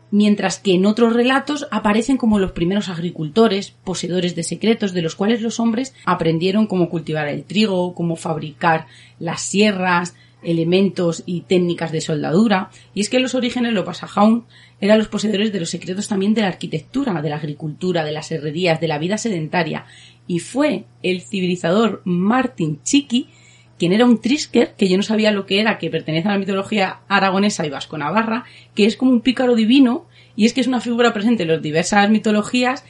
[0.10, 5.16] mientras que en otros relatos aparecen como los primeros agricultores, poseedores de secretos de los
[5.16, 8.88] cuales los hombres aprendieron cómo cultivar el trigo, cómo fabricar
[9.20, 14.46] las sierras, elementos y técnicas de soldadura, y es que los orígenes los Basajaun
[14.80, 18.32] eran los poseedores de los secretos también de la arquitectura, de la agricultura, de las
[18.32, 19.86] herrerías, de la vida sedentaria,
[20.28, 23.30] y fue el civilizador Martin Chiqui
[23.78, 26.38] quien era un trisker, que yo no sabía lo que era, que pertenece a la
[26.38, 30.06] mitología aragonesa y vasco-navarra, que es como un pícaro divino,
[30.36, 32.86] y es que es una figura presente en las diversas mitologías,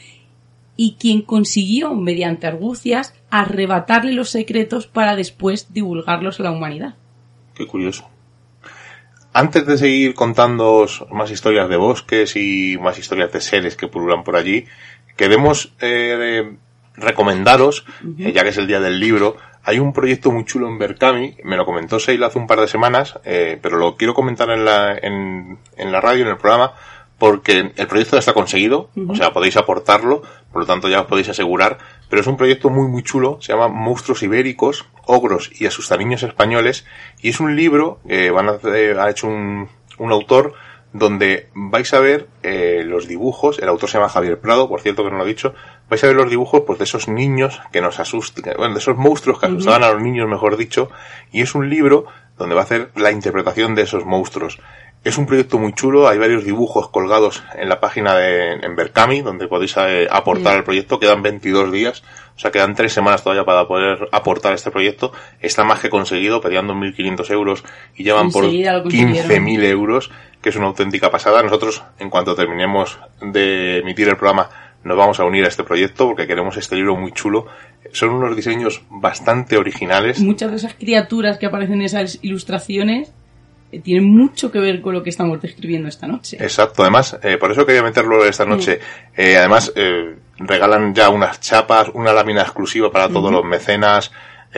[0.77, 6.95] y quien consiguió, mediante argucias, arrebatarle los secretos para después divulgarlos a la humanidad.
[7.55, 8.09] Qué curioso.
[9.33, 14.23] Antes de seguir contando más historias de bosques y más historias de seres que pululan
[14.23, 14.65] por allí,
[15.17, 16.55] queremos eh,
[16.95, 17.85] recomendaros,
[18.19, 21.37] eh, ya que es el día del libro, hay un proyecto muy chulo en Berkami,
[21.43, 24.63] me lo comentó Seila hace un par de semanas, eh, pero lo quiero comentar en
[24.63, 26.73] la, en, en, la radio, en el programa,
[27.17, 31.07] porque el proyecto ya está conseguido, o sea, podéis aportarlo, por lo tanto ya os
[31.07, 31.77] podéis asegurar,
[32.09, 36.85] pero es un proyecto muy muy chulo, se llama Monstruos Ibéricos, Ogros y Asustaniños Españoles,
[37.21, 38.59] y es un libro que van a
[39.03, 40.53] ha hecho un, un autor
[40.95, 45.03] donde vais a ver eh, los dibujos, el autor se llama Javier Prado, por cierto
[45.03, 45.53] que no lo he dicho,
[45.89, 48.95] vais a ver los dibujos pues de esos niños que nos asustan, bueno, de esos
[48.95, 50.89] monstruos que asustaban a los niños, mejor dicho,
[51.33, 52.05] y es un libro
[52.37, 54.59] donde va a hacer la interpretación de esos monstruos.
[55.05, 59.21] Es un proyecto muy chulo, hay varios dibujos colgados en la página de en Berkami,
[59.21, 62.01] donde podéis eh, aportar el proyecto, quedan 22 días,
[62.35, 65.11] o sea, quedan tres semanas todavía para poder aportar este proyecto.
[65.39, 67.63] Está más que conseguido, pedían 2.500 euros
[67.95, 70.09] y llevan por 15.000 euros,
[70.41, 71.43] que es una auténtica pasada.
[71.43, 74.49] Nosotros, en cuanto terminemos de emitir el programa,
[74.83, 77.45] nos vamos a unir a este proyecto porque queremos este libro muy chulo.
[77.91, 80.19] Son unos diseños bastante originales.
[80.19, 83.13] Muchas de esas criaturas que aparecen en esas ilustraciones
[83.83, 86.37] tiene mucho que ver con lo que estamos describiendo esta noche.
[86.39, 88.79] Exacto, además, eh, por eso quería meterlo esta noche.
[89.15, 89.73] Eh, además,
[90.37, 94.11] regalan ya unas chapas, una lámina exclusiva para todos los mecenas,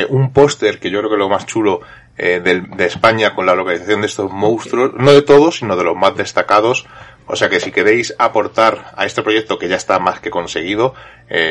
[0.09, 1.81] un póster que yo creo que es lo más chulo
[2.15, 5.95] de, de, España con la localización de estos monstruos, no de todos, sino de los
[5.95, 6.85] más destacados.
[7.25, 10.93] O sea que si queréis aportar a este proyecto que ya está más que conseguido,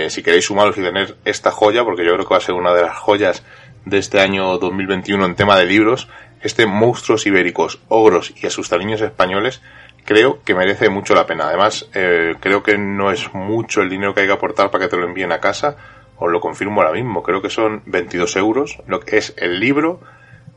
[0.09, 2.73] si queréis sumaros y tener esta joya, porque yo creo que va a ser una
[2.73, 3.43] de las joyas
[3.87, 6.09] de este año 2021 en tema de libros,
[6.43, 9.61] este Monstruos Ibéricos, Ogros y Asustaniños Españoles,
[10.07, 11.49] creo que merece mucho la pena.
[11.49, 14.91] Además, eh, creo que no es mucho el dinero que hay que aportar para que
[14.91, 15.77] te lo envíen a casa.
[16.19, 17.23] Os lo confirmo ahora mismo.
[17.23, 20.01] Creo que son 22 euros, lo que es el libro,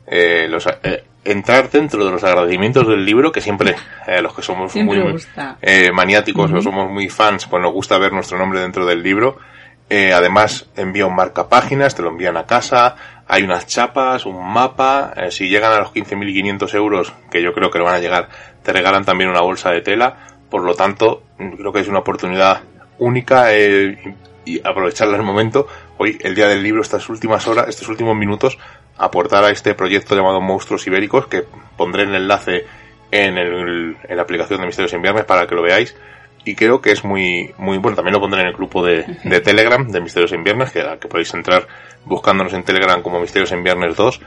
[0.06, 3.74] eh, los, eh, entrar dentro de los agradecimientos del libro, que siempre
[4.22, 8.38] los que somos Siempre muy maniáticos o somos muy fans, pues nos gusta ver nuestro
[8.38, 9.36] nombre dentro del libro.
[9.90, 12.96] Además, envía un marcapáginas, te lo envían a casa,
[13.30, 17.70] hay unas chapas, un mapa, eh, si llegan a los 15.500 euros, que yo creo
[17.70, 18.28] que lo van a llegar,
[18.64, 20.16] te regalan también una bolsa de tela,
[20.50, 22.62] por lo tanto, creo que es una oportunidad
[22.98, 25.68] única eh, y, aprovecharla el momento.
[25.96, 28.58] Hoy, el día del libro, estas últimas horas, estos últimos minutos,
[28.98, 31.44] aportar a este proyecto llamado Monstruos Ibéricos, que
[31.76, 32.66] pondré el enlace
[33.12, 35.94] en, el, en la aplicación de Misterios en para que lo veáis.
[36.44, 37.96] Y creo que es muy, muy bueno.
[37.96, 41.08] También lo pondré en el grupo de, de Telegram de Misterios en Viernes, que, que
[41.08, 41.66] podéis entrar
[42.06, 44.20] buscándonos en Telegram como Misterios en Viernes 2.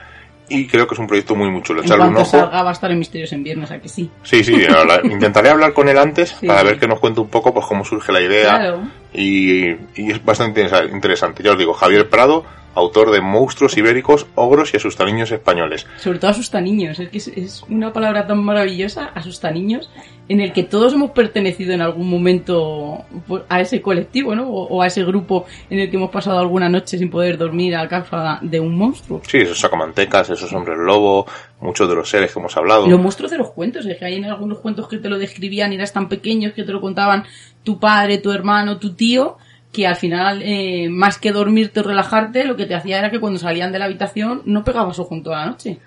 [0.50, 1.80] Y creo que es un proyecto muy, muy chulo.
[1.80, 2.38] En Echarle un cuanto ojo.
[2.46, 4.12] salga va a estar en Misterios en Viernes, ¿a que sí?
[4.24, 6.46] Sí, sí, ahora intentaré hablar con él antes Sí.
[6.46, 8.50] para ver que nos cuente un poco pues cómo surge la idea.
[8.50, 8.82] Claro.
[9.14, 11.42] Y, y es bastante interesa- interesante.
[11.44, 12.46] Ya os digo, Javier Prado,
[12.76, 15.86] autor de Monstruos Ibéricos, Ogros y Asustaniños Españoles.
[15.98, 17.00] Sobre todo asusta niños.
[17.00, 19.90] Es que es, es una palabra tan maravillosa, asusta niños,
[20.30, 24.48] en el que todos hemos pertenecido en algún momento pues, a ese colectivo, ¿no?
[24.48, 27.76] O, o a ese grupo en el que hemos pasado alguna noche sin poder dormir
[27.76, 29.22] a causa de un monstruo.
[29.28, 31.26] Sí, esos sacamantecas, esos hombres lobo,
[31.60, 32.88] muchos de los seres que hemos hablado.
[32.88, 35.72] Los monstruos de los cuentos, es que hay en algunos cuentos que te lo describían
[35.72, 37.26] y eras tan pequeños que te lo contaban
[37.64, 39.38] tu padre, tu hermano, tu tío,
[39.74, 43.20] que al final, eh, más que dormirte o relajarte, lo que te hacía era que
[43.20, 45.80] cuando salían de la habitación no pegabas ojo en toda la noche.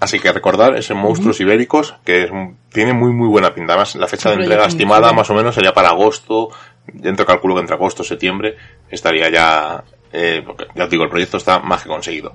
[0.00, 2.30] Así que recordar ese Monstruos Ibéricos, que es,
[2.72, 3.74] tiene muy muy buena pinta.
[3.74, 6.48] Además, la fecha de entrega estimada más o menos sería para agosto.
[6.86, 8.56] Dentro calculo que entre agosto y septiembre
[8.90, 12.34] estaría ya, eh, porque ya os digo, el proyecto está más que conseguido.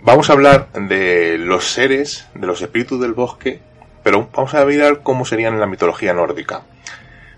[0.00, 3.60] Vamos a hablar de los seres, de los espíritus del bosque,
[4.02, 6.62] pero vamos a mirar cómo serían en la mitología nórdica.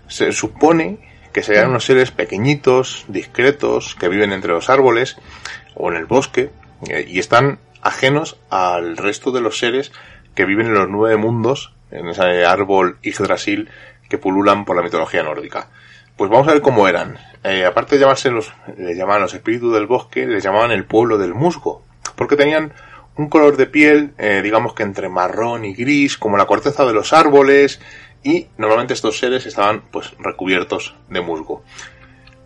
[0.07, 1.08] Se supone
[1.39, 5.15] que serían unos seres pequeñitos, discretos, que viven entre los árboles
[5.73, 6.49] o en el bosque
[6.89, 9.93] eh, y están ajenos al resto de los seres
[10.35, 13.69] que viven en los nueve mundos, en ese árbol Yggdrasil
[14.09, 15.69] que pululan por la mitología nórdica.
[16.17, 17.17] Pues vamos a ver cómo eran.
[17.45, 21.17] Eh, aparte de llamarse los, les llamaban los espíritus del bosque, les llamaban el pueblo
[21.17, 21.85] del musgo,
[22.17, 22.73] porque tenían
[23.15, 26.91] un color de piel, eh, digamos que entre marrón y gris, como la corteza de
[26.91, 27.79] los árboles,
[28.23, 31.63] y normalmente estos seres estaban pues recubiertos de musgo.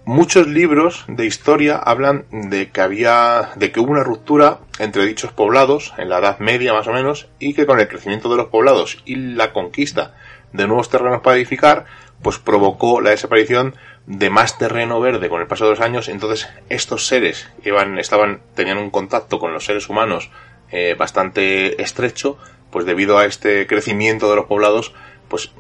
[0.06, 5.32] Muchos libros de historia hablan de que había, de que hubo una ruptura entre dichos
[5.32, 8.48] poblados en la Edad Media más o menos y que con el crecimiento de los
[8.48, 10.14] poblados y la conquista
[10.52, 11.86] de nuevos terrenos para edificar,
[12.22, 16.10] pues provocó la desaparición de más terreno verde con el paso de los años.
[16.10, 20.30] Entonces estos seres iban, estaban, tenían un contacto con los seres humanos
[20.70, 22.38] eh, bastante estrecho,
[22.72, 24.94] pues debido a este crecimiento de los poblados,
[25.28, 25.52] pues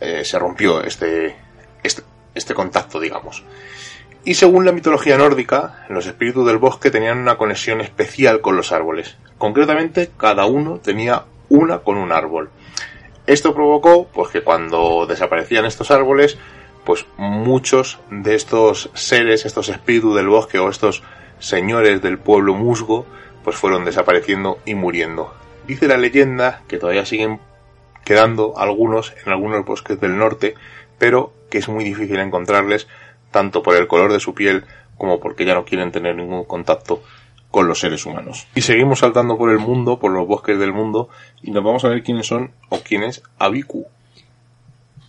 [0.00, 1.36] eh, se rompió este,
[1.82, 2.02] este,
[2.34, 3.44] este contacto, digamos.
[4.24, 8.72] Y según la mitología nórdica, los espíritus del bosque tenían una conexión especial con los
[8.72, 9.16] árboles.
[9.38, 12.50] Concretamente, cada uno tenía una con un árbol.
[13.26, 16.38] Esto provocó, pues, que cuando desaparecían estos árboles,
[16.84, 21.02] pues muchos de estos seres, estos espíritus del bosque o estos
[21.40, 23.06] señores del pueblo musgo,
[23.44, 25.34] pues fueron desapareciendo y muriendo.
[25.66, 27.40] Dice la leyenda que todavía siguen
[28.06, 30.54] quedando algunos en algunos bosques del norte,
[30.96, 32.86] pero que es muy difícil encontrarles
[33.32, 34.64] tanto por el color de su piel
[34.96, 37.02] como porque ya no quieren tener ningún contacto
[37.50, 38.46] con los seres humanos.
[38.54, 41.08] Y seguimos saltando por el mundo, por los bosques del mundo,
[41.42, 43.86] y nos vamos a ver quiénes son o quién es Abiku.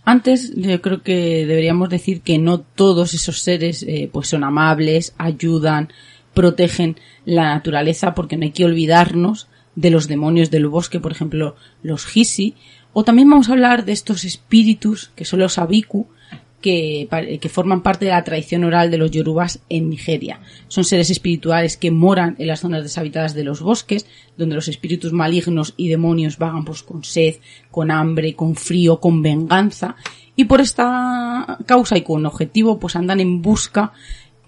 [0.04, 5.14] Antes yo creo que deberíamos decir que no todos esos seres eh, pues son amables,
[5.18, 5.92] ayudan,
[6.34, 9.46] protegen la naturaleza porque no hay que olvidarnos
[9.78, 12.56] de los demonios del bosque, por ejemplo, los Hisi,
[12.98, 16.08] o también vamos a hablar de estos espíritus que son los Abiku,
[16.60, 17.06] que,
[17.40, 20.40] que forman parte de la tradición oral de los yorubas en Nigeria.
[20.66, 24.04] Son seres espirituales que moran en las zonas deshabitadas de los bosques,
[24.36, 27.36] donde los espíritus malignos y demonios vagan pues con sed,
[27.70, 29.94] con hambre, con frío, con venganza,
[30.34, 33.92] y por esta causa y con objetivo pues andan en busca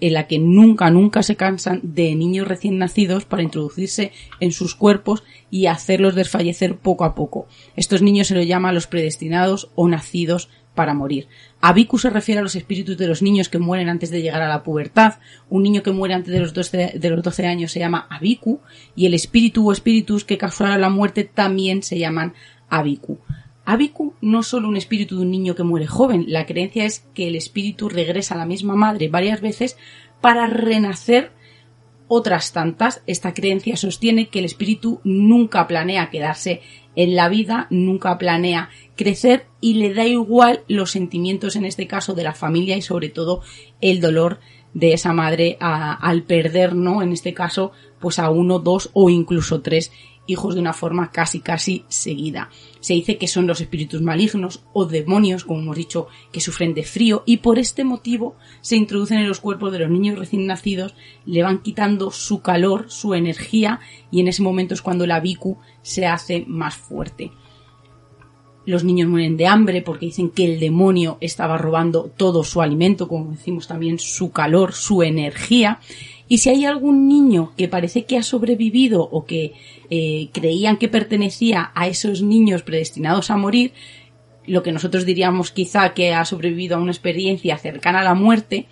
[0.00, 4.74] en la que nunca, nunca se cansan de niños recién nacidos para introducirse en sus
[4.74, 7.46] cuerpos y hacerlos desfallecer poco a poco.
[7.76, 11.28] Estos niños se los llama los predestinados o nacidos para morir.
[11.60, 14.48] Abiku se refiere a los espíritus de los niños que mueren antes de llegar a
[14.48, 15.14] la pubertad.
[15.48, 18.60] Un niño que muere antes de los 12, de los 12 años se llama Abiku
[18.96, 22.34] y el espíritu o espíritus que causaron la muerte también se llaman
[22.68, 23.18] Abiku.
[23.70, 27.06] Abiku no es solo un espíritu de un niño que muere joven, la creencia es
[27.14, 29.76] que el espíritu regresa a la misma madre varias veces
[30.20, 31.32] para renacer
[32.08, 33.02] otras tantas.
[33.06, 36.62] Esta creencia sostiene que el espíritu nunca planea quedarse
[36.96, 42.14] en la vida, nunca planea crecer y le da igual los sentimientos en este caso
[42.14, 43.42] de la familia y sobre todo
[43.80, 44.40] el dolor
[44.74, 47.02] de esa madre al perder, ¿no?
[47.02, 49.92] En este caso, pues a uno, dos o incluso tres
[50.26, 52.50] hijos de una forma casi casi seguida.
[52.80, 56.82] Se dice que son los espíritus malignos o demonios, como hemos dicho, que sufren de
[56.82, 60.94] frío y por este motivo se introducen en los cuerpos de los niños recién nacidos,
[61.26, 65.58] le van quitando su calor, su energía y en ese momento es cuando la bicu
[65.82, 67.32] se hace más fuerte.
[68.66, 73.08] Los niños mueren de hambre porque dicen que el demonio estaba robando todo su alimento,
[73.08, 75.80] como decimos también su calor, su energía.
[76.30, 79.54] Y si hay algún niño que parece que ha sobrevivido o que
[79.90, 83.72] eh, creían que pertenecía a esos niños predestinados a morir,
[84.46, 88.68] lo que nosotros diríamos quizá que ha sobrevivido a una experiencia cercana a la muerte,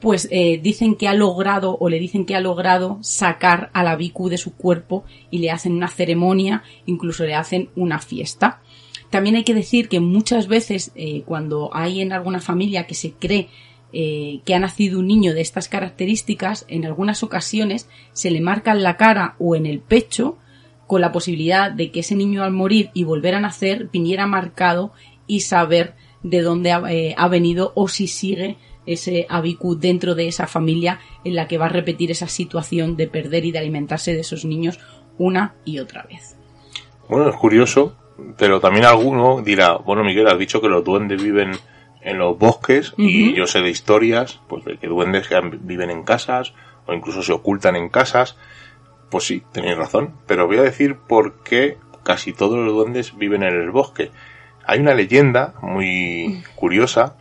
[0.00, 3.94] pues eh, dicen que ha logrado o le dicen que ha logrado sacar a la
[3.94, 8.62] Biku de su cuerpo y le hacen una ceremonia, incluso le hacen una fiesta.
[9.10, 13.12] También hay que decir que muchas veces eh, cuando hay en alguna familia que se
[13.12, 13.50] cree
[13.92, 18.72] eh, que ha nacido un niño de estas características, en algunas ocasiones se le marca
[18.72, 20.38] en la cara o en el pecho
[20.86, 24.92] con la posibilidad de que ese niño al morir y volver a nacer viniera marcado
[25.26, 30.46] y saber de dónde ha, eh, venido o si sigue ese abicu dentro de esa
[30.46, 34.20] familia en la que va a repetir esa situación de perder y de alimentarse de
[34.20, 34.80] esos niños
[35.18, 36.36] una y otra vez.
[37.08, 37.96] Bueno, es curioso
[38.36, 41.52] pero también alguno dirá, bueno Miguel, has dicho que los duendes viven
[42.02, 46.02] en los bosques y yo sé de historias, pues de que duendes que viven en
[46.02, 46.52] casas
[46.86, 48.36] o incluso se ocultan en casas.
[49.10, 53.42] Pues sí, tenéis razón, pero voy a decir por qué casi todos los duendes viven
[53.42, 54.10] en el bosque.
[54.66, 57.16] Hay una leyenda muy curiosa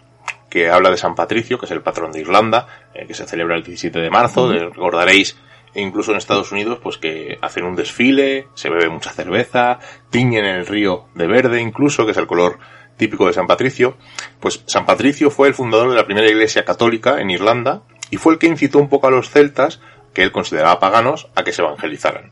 [0.49, 3.55] que habla de San Patricio, que es el patrón de Irlanda, eh, que se celebra
[3.55, 4.51] el 17 de marzo.
[4.51, 5.37] recordaréis
[5.73, 9.79] e incluso en Estados Unidos, pues que hacen un desfile, se bebe mucha cerveza,
[10.09, 12.59] tiñen el río de verde incluso, que es el color
[13.01, 13.97] típico de San Patricio.
[14.39, 17.81] Pues San Patricio fue el fundador de la primera iglesia católica en Irlanda
[18.11, 19.81] y fue el que incitó un poco a los celtas,
[20.13, 22.31] que él consideraba paganos, a que se evangelizaran.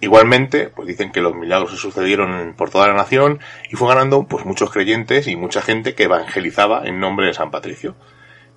[0.00, 3.38] Igualmente, pues dicen que los milagros se sucedieron por toda la nación
[3.70, 7.52] y fue ganando pues muchos creyentes y mucha gente que evangelizaba en nombre de San
[7.52, 7.94] Patricio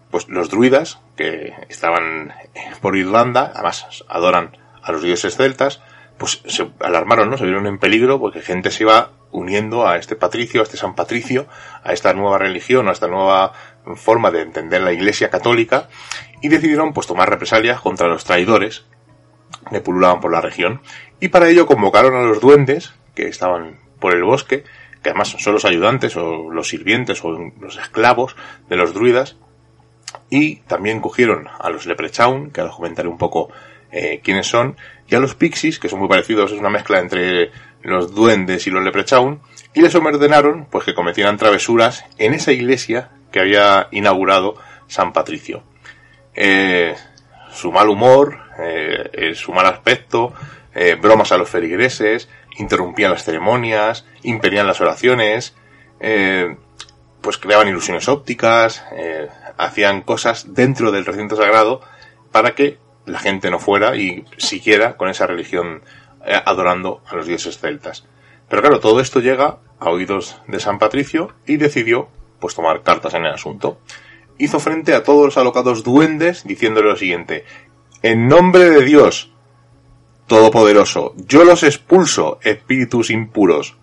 [0.10, 2.34] pues los druidas, que estaban
[2.82, 5.82] por Irlanda, además adoran a los dioses celtas,
[6.18, 7.38] pues se alarmaron, ¿no?
[7.38, 10.96] Se vieron en peligro porque gente se iba uniendo a este patricio, a este San
[10.96, 11.48] Patricio,
[11.84, 13.54] a esta nueva religión, a esta nueva
[13.96, 15.90] forma de entender la Iglesia católica,
[16.42, 18.86] y decidieron pues tomar represalias contra los traidores
[19.70, 20.82] que pululaban por la región,
[21.20, 24.64] y para ello convocaron a los duendes que estaban por el bosque,
[25.04, 28.36] que además son los ayudantes o los sirvientes o los esclavos
[28.70, 29.38] de los druidas,
[30.30, 33.50] y también cogieron a los Leprechaun, que ahora os comentaré un poco
[33.92, 34.78] eh, quiénes son,
[35.08, 37.52] y a los Pixies, que son muy parecidos, es una mezcla entre
[37.86, 39.42] los duendes y los Leprechaun,
[39.74, 44.56] y les ordenaron pues que cometieran travesuras en esa iglesia que había inaugurado
[44.88, 45.64] San Patricio.
[46.34, 46.96] Eh,
[47.52, 50.34] su mal humor, eh, su mal aspecto,
[51.02, 52.28] bromas a los feligreses,
[52.58, 55.56] interrumpían las ceremonias, impedían las oraciones,
[57.22, 58.84] pues creaban ilusiones ópticas,
[59.58, 61.80] hacían cosas dentro del recinto sagrado
[62.32, 65.84] para que la gente no fuera y siguiera con esa religión eh,
[66.46, 68.06] adorando a los dioses celtas.
[68.50, 72.10] Pero claro, todo esto llega a oídos de San Patricio y decidió
[72.40, 73.80] pues tomar cartas en el asunto.
[74.38, 77.46] Hizo frente a todos los alocados duendes diciéndole lo siguiente:
[78.02, 79.32] En nombre de Dios
[80.28, 83.78] Todopoderoso, yo los expulso, espíritus impuros.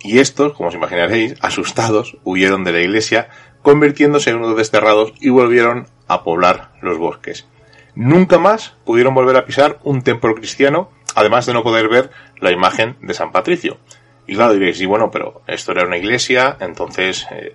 [0.00, 3.28] Y estos, como os imaginaréis, asustados, huyeron de la iglesia
[3.60, 7.46] convirtiéndose en unos desterrados y volvieron a poblar los bosques.
[7.94, 12.10] Nunca más pudieron volver a pisar un templo cristiano, además de no poder ver
[12.40, 13.78] la imagen de San Patricio.
[14.26, 17.54] Y claro, diréis, y bueno, pero esto era una iglesia, entonces eh,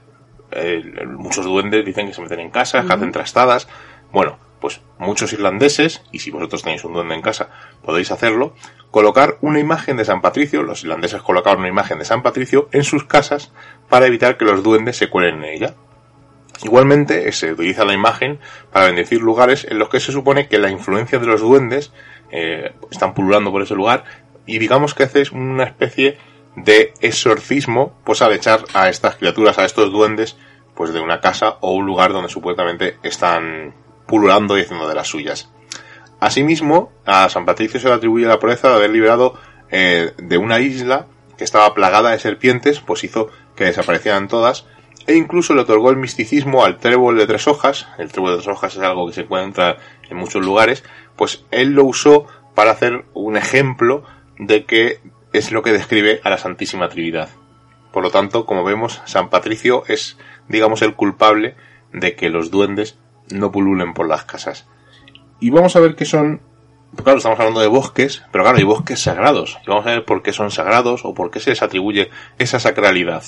[0.51, 3.68] eh, muchos duendes dicen que se meten en casa, hacen trastadas.
[4.12, 7.49] Bueno, pues muchos irlandeses, y si vosotros tenéis un duende en casa,
[7.84, 8.53] podéis hacerlo,
[8.91, 12.84] colocar una imagen de San Patricio, los irlandeses colocaron una imagen de San Patricio en
[12.84, 13.51] sus casas
[13.88, 15.76] para evitar que los duendes se cuelen en ella.
[16.64, 18.39] Igualmente se utiliza la imagen
[18.72, 21.93] para bendecir lugares en los que se supone que la influencia de los duendes
[22.32, 24.03] eh, están pululando por ese lugar
[24.45, 26.17] y digamos que haces una especie
[26.55, 30.38] de exorcismo pues al echar a estas criaturas, a estos duendes
[30.75, 33.73] pues de una casa o un lugar donde supuestamente están
[34.07, 35.49] pululando y haciendo de las suyas.
[36.19, 39.36] Asimismo, a San Patricio se le atribuye la proeza de haber liberado
[39.71, 41.07] eh, de una isla
[41.38, 44.65] que estaba plagada de serpientes, pues hizo que desaparecieran todas
[45.09, 48.47] e incluso le otorgó el misticismo al trébol de tres hojas, el trébol de tres
[48.47, 49.77] hojas es algo que se encuentra
[50.09, 50.84] en muchos lugares,
[51.20, 54.05] pues él lo usó para hacer un ejemplo
[54.38, 55.01] de que
[55.34, 57.28] es lo que describe a la Santísima Trinidad.
[57.91, 60.17] Por lo tanto, como vemos, San Patricio es,
[60.47, 61.57] digamos, el culpable
[61.91, 62.97] de que los duendes
[63.30, 64.65] no pululen por las casas.
[65.41, 66.39] Y vamos a ver qué son
[66.95, 69.57] claro, estamos hablando de bosques, pero claro, hay bosques sagrados.
[69.67, 72.61] Y vamos a ver por qué son sagrados o por qué se les atribuye esa
[72.61, 73.24] sacralidad.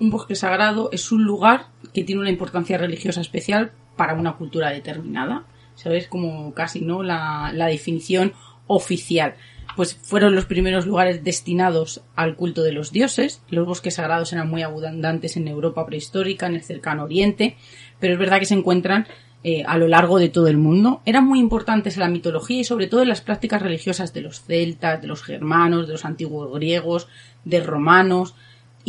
[0.00, 4.70] Un bosque sagrado es un lugar que tiene una importancia religiosa especial para una cultura
[4.70, 5.44] determinada.
[5.76, 6.08] ¿Sabes?
[6.08, 7.02] Como casi, ¿no?
[7.02, 8.32] La, la definición
[8.66, 9.36] oficial.
[9.76, 13.42] Pues fueron los primeros lugares destinados al culto de los dioses.
[13.50, 17.56] Los bosques sagrados eran muy abundantes en Europa prehistórica, en el cercano oriente,
[18.00, 19.06] pero es verdad que se encuentran
[19.48, 21.02] eh, a lo largo de todo el mundo.
[21.04, 24.42] Eran muy importantes en la mitología y sobre todo en las prácticas religiosas de los
[24.42, 27.06] celtas, de los germanos, de los antiguos griegos,
[27.44, 28.34] de romanos,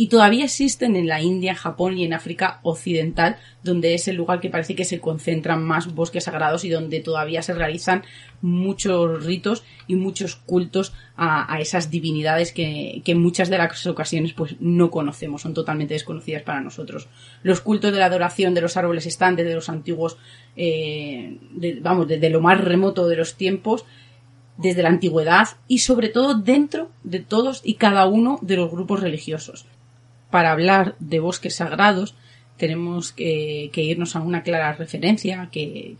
[0.00, 4.38] y todavía existen en la India, Japón y en África Occidental, donde es el lugar
[4.38, 8.04] que parece que se concentran más bosques sagrados y donde todavía se realizan
[8.40, 14.54] muchos ritos y muchos cultos a, esas divinidades que, en muchas de las ocasiones pues
[14.60, 17.08] no conocemos, son totalmente desconocidas para nosotros.
[17.42, 20.16] Los cultos de la adoración de los árboles están desde los antiguos,
[20.54, 21.38] eh,
[21.82, 23.84] vamos, desde lo más remoto de los tiempos,
[24.58, 29.00] desde la antigüedad y sobre todo dentro de todos y cada uno de los grupos
[29.00, 29.66] religiosos
[30.30, 32.14] para hablar de bosques sagrados
[32.58, 35.96] tenemos que, irnos a una clara referencia que,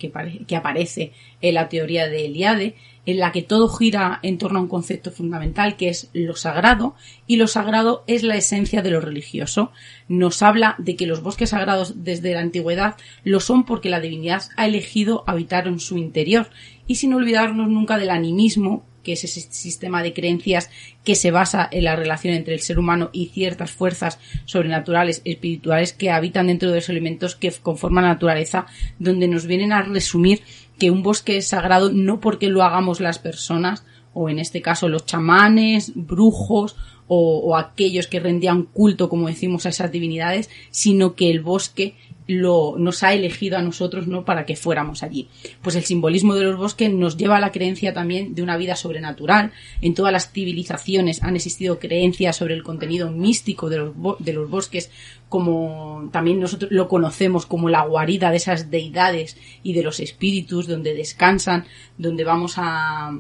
[0.55, 2.75] aparece en la teoría de Eliade,
[3.07, 6.95] en la que todo gira en torno a un concepto fundamental que es lo sagrado,
[7.27, 9.71] y lo sagrado es la esencia de lo religioso.
[10.09, 14.43] Nos habla de que los bosques sagrados desde la antigüedad lo son porque la divinidad
[14.57, 16.51] ha elegido habitar en su interior,
[16.87, 20.69] y sin olvidarnos nunca del animismo que es ese sistema de creencias
[21.03, 25.95] que se basa en la relación entre el ser humano y ciertas fuerzas sobrenaturales, espirituales
[25.95, 28.67] que habitan dentro de los elementos que conforman la naturaleza,
[28.99, 30.43] donde nos vienen a resumir
[30.79, 33.83] que un bosque es sagrado no porque lo hagamos las personas,
[34.13, 39.65] o en este caso los chamanes, brujos o, o, aquellos que rendían culto, como decimos,
[39.65, 41.95] a esas divinidades, sino que el bosque
[42.29, 45.29] lo, nos ha elegido a nosotros no para que fuéramos allí.
[45.63, 48.77] Pues el simbolismo de los bosques nos lleva a la creencia también de una vida
[48.77, 49.53] sobrenatural.
[49.81, 54.49] En todas las civilizaciones han existido creencias sobre el contenido místico de los, de los
[54.49, 54.91] bosques,
[55.31, 60.67] como también nosotros lo conocemos como la guarida de esas deidades y de los espíritus
[60.67, 61.65] donde descansan,
[61.97, 63.19] donde vamos a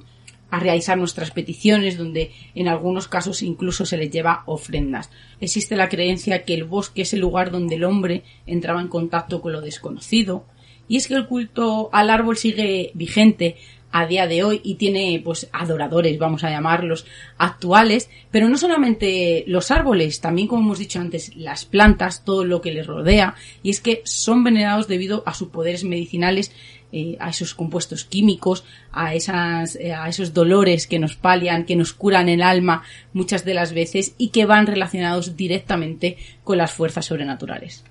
[0.50, 5.10] a realizar nuestras peticiones, donde en algunos casos incluso se les lleva ofrendas.
[5.40, 9.40] Existe la creencia que el bosque es el lugar donde el hombre entraba en contacto
[9.40, 10.44] con lo desconocido,
[10.88, 13.56] y es que el culto al árbol sigue vigente
[13.90, 17.06] a día de hoy y tiene pues adoradores, vamos a llamarlos,
[17.38, 22.60] actuales, pero no solamente los árboles, también como hemos dicho antes, las plantas, todo lo
[22.60, 26.52] que les rodea, y es que son venerados debido a sus poderes medicinales
[26.90, 31.76] eh, a esos compuestos químicos, a, esas, eh, a esos dolores que nos palian, que
[31.76, 32.82] nos curan el alma
[33.12, 37.84] muchas de las veces y que van relacionados directamente con las fuerzas sobrenaturales.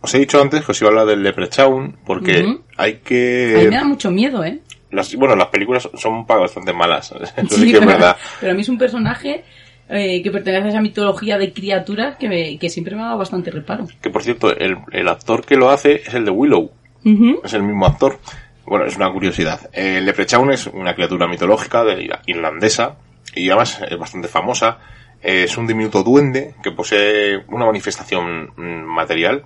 [0.00, 3.54] Os he dicho antes que os iba a hablar del Leprechaun porque hay que...
[3.56, 4.60] A mí me da mucho miedo, ¿eh?
[4.90, 7.14] Las, bueno, las películas son bastante malas.
[7.50, 8.16] sí, pero, verdad.
[8.40, 9.42] pero a mí es un personaje
[9.88, 13.50] eh, que pertenece a esa mitología de criaturas que, que siempre me ha dado bastante
[13.50, 13.86] reparo.
[14.00, 16.70] Que por cierto, el, el actor que lo hace es el de Willow.
[17.04, 18.18] Es el mismo actor.
[18.64, 19.68] Bueno, es una curiosidad.
[19.72, 22.96] El Leprechaun es una criatura mitológica de irlandesa
[23.34, 24.78] y además es bastante famosa.
[25.20, 29.44] Es un diminuto duende que posee una manifestación mm, material,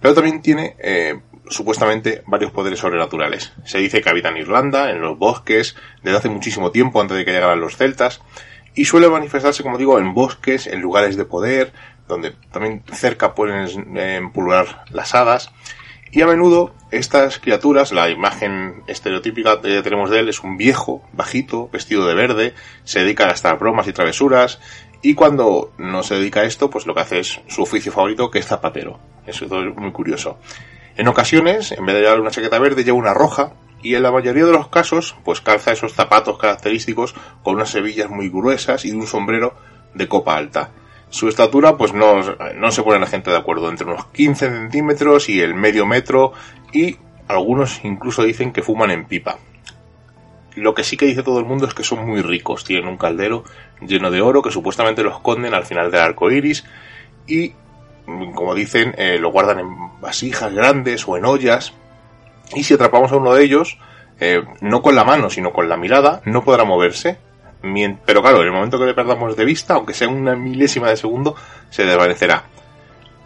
[0.00, 3.52] pero también tiene eh, supuestamente varios poderes sobrenaturales.
[3.64, 7.24] Se dice que habita en Irlanda, en los bosques, desde hace muchísimo tiempo antes de
[7.24, 8.20] que llegaran los celtas,
[8.74, 11.72] y suele manifestarse, como digo, en bosques, en lugares de poder,
[12.08, 14.20] donde también cerca pueden eh,
[14.90, 15.52] las hadas,
[16.14, 21.02] y a menudo estas criaturas, la imagen estereotípica que tenemos de él es un viejo,
[21.12, 22.54] bajito, vestido de verde,
[22.84, 24.60] se dedica a gastar bromas y travesuras,
[25.02, 28.30] y cuando no se dedica a esto, pues lo que hace es su oficio favorito,
[28.30, 29.00] que es zapatero.
[29.26, 30.38] Eso es muy curioso.
[30.96, 34.12] En ocasiones, en vez de llevar una chaqueta verde, lleva una roja, y en la
[34.12, 38.92] mayoría de los casos, pues calza esos zapatos característicos con unas hebillas muy gruesas y
[38.92, 39.56] un sombrero
[39.94, 40.70] de copa alta.
[41.14, 42.22] Su estatura, pues no,
[42.56, 46.32] no se pone la gente de acuerdo, entre unos 15 centímetros y el medio metro,
[46.72, 46.96] y
[47.28, 49.38] algunos incluso dicen que fuman en pipa.
[50.56, 52.96] Lo que sí que dice todo el mundo es que son muy ricos, tienen un
[52.96, 53.44] caldero
[53.80, 56.64] lleno de oro que supuestamente lo esconden al final del arco iris
[57.28, 57.52] y,
[58.34, 61.74] como dicen, eh, lo guardan en vasijas grandes o en ollas.
[62.56, 63.78] Y si atrapamos a uno de ellos,
[64.18, 67.18] eh, no con la mano, sino con la mirada, no podrá moverse
[68.04, 70.96] pero claro, en el momento que le perdamos de vista, aunque sea una milésima de
[70.96, 71.34] segundo,
[71.70, 72.44] se desvanecerá.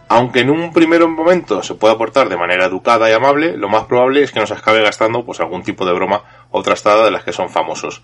[0.07, 3.85] Aunque en un primer momento se pueda portar de manera educada y amable, lo más
[3.85, 7.23] probable es que nos acabe gastando pues algún tipo de broma o trastada de las
[7.23, 8.01] que son famosos.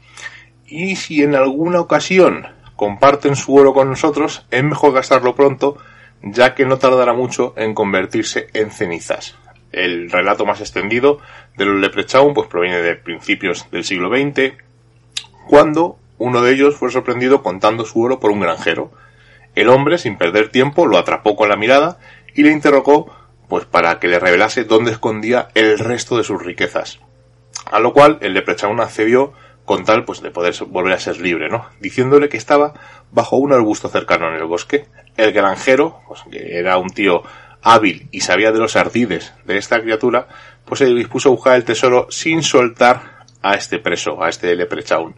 [0.67, 5.77] Y si en alguna ocasión comparten su oro con nosotros, es mejor gastarlo pronto,
[6.21, 9.35] ya que no tardará mucho en convertirse en cenizas.
[9.71, 11.19] el relato más extendido
[11.57, 14.53] de los Leprechaun pues proviene de principios del siglo XX,
[15.47, 18.91] cuando uno de ellos fue sorprendido contando su oro por un granjero.
[19.55, 21.97] El hombre, sin perder tiempo, lo atrapó con la mirada
[22.33, 23.13] y le interrogó
[23.47, 26.99] pues para que le revelase dónde escondía el resto de sus riquezas.
[27.71, 29.33] A lo cual el Leprechaun accedió
[29.65, 31.67] con tal pues de poder volver a ser libre, ¿no?
[31.79, 32.73] Diciéndole que estaba
[33.11, 34.85] bajo un arbusto cercano en el bosque.
[35.17, 37.23] El granjero, pues que era un tío
[37.61, 40.27] hábil y sabía de los ardides de esta criatura,
[40.65, 45.15] pues se dispuso a buscar el tesoro sin soltar a este preso, a este leprechaun.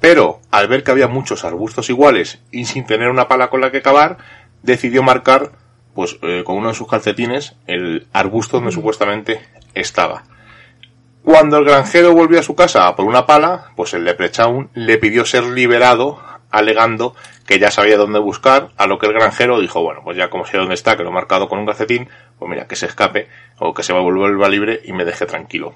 [0.00, 3.70] Pero, al ver que había muchos arbustos iguales y sin tener una pala con la
[3.70, 4.18] que cavar,
[4.62, 5.52] decidió marcar,
[5.94, 9.40] pues eh, con uno de sus calcetines, el arbusto donde supuestamente
[9.74, 10.24] estaba.
[11.22, 15.26] Cuando el granjero volvió a su casa por una pala, pues el leprechaun le pidió
[15.26, 16.18] ser liberado,
[16.50, 17.14] alegando
[17.46, 20.46] que ya sabía dónde buscar, a lo que el granjero dijo, bueno, pues ya como
[20.46, 23.28] sé dónde está, que lo he marcado con un calcetín, pues mira, que se escape,
[23.58, 25.74] o que se va a volver libre y me deje tranquilo.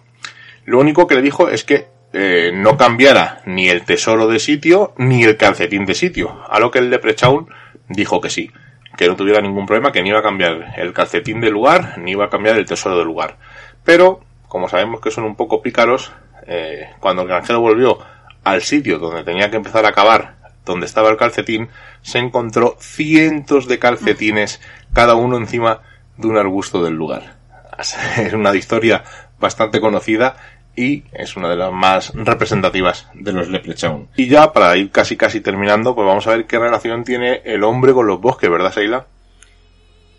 [0.65, 4.95] Lo único que le dijo es que eh, no cambiara ni el tesoro de sitio,
[4.97, 7.49] ni el calcetín de sitio, a lo que el leprechaun
[7.89, 8.53] dijo que sí,
[8.97, 12.13] que no tuviera ningún problema, que ni iba a cambiar el calcetín de lugar, ni
[12.13, 13.37] iba a cambiar el tesoro de lugar.
[13.83, 16.13] Pero como sabemos que son un poco pícaros,
[16.47, 17.99] eh, cuando el granjero volvió
[18.45, 21.69] al sitio donde tenía que empezar a cavar, donde estaba el calcetín,
[22.03, 24.61] se encontró cientos de calcetines,
[24.93, 25.81] cada uno encima
[26.17, 27.35] de un arbusto del lugar.
[28.17, 29.03] Es una historia
[29.41, 30.37] bastante conocida
[30.77, 34.09] y es una de las más representativas de los Leprechaun.
[34.17, 37.63] Y ya para ir casi casi terminando, pues vamos a ver qué relación tiene el
[37.65, 39.07] hombre con los bosques, ¿verdad, Seila?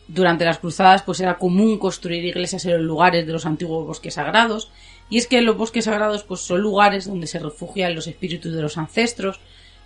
[0.08, 4.14] durante las cruzadas pues era común construir iglesias en los lugares de los antiguos bosques
[4.14, 4.72] sagrados
[5.10, 8.62] y es que los bosques sagrados pues son lugares donde se refugian los espíritus de
[8.62, 9.39] los ancestros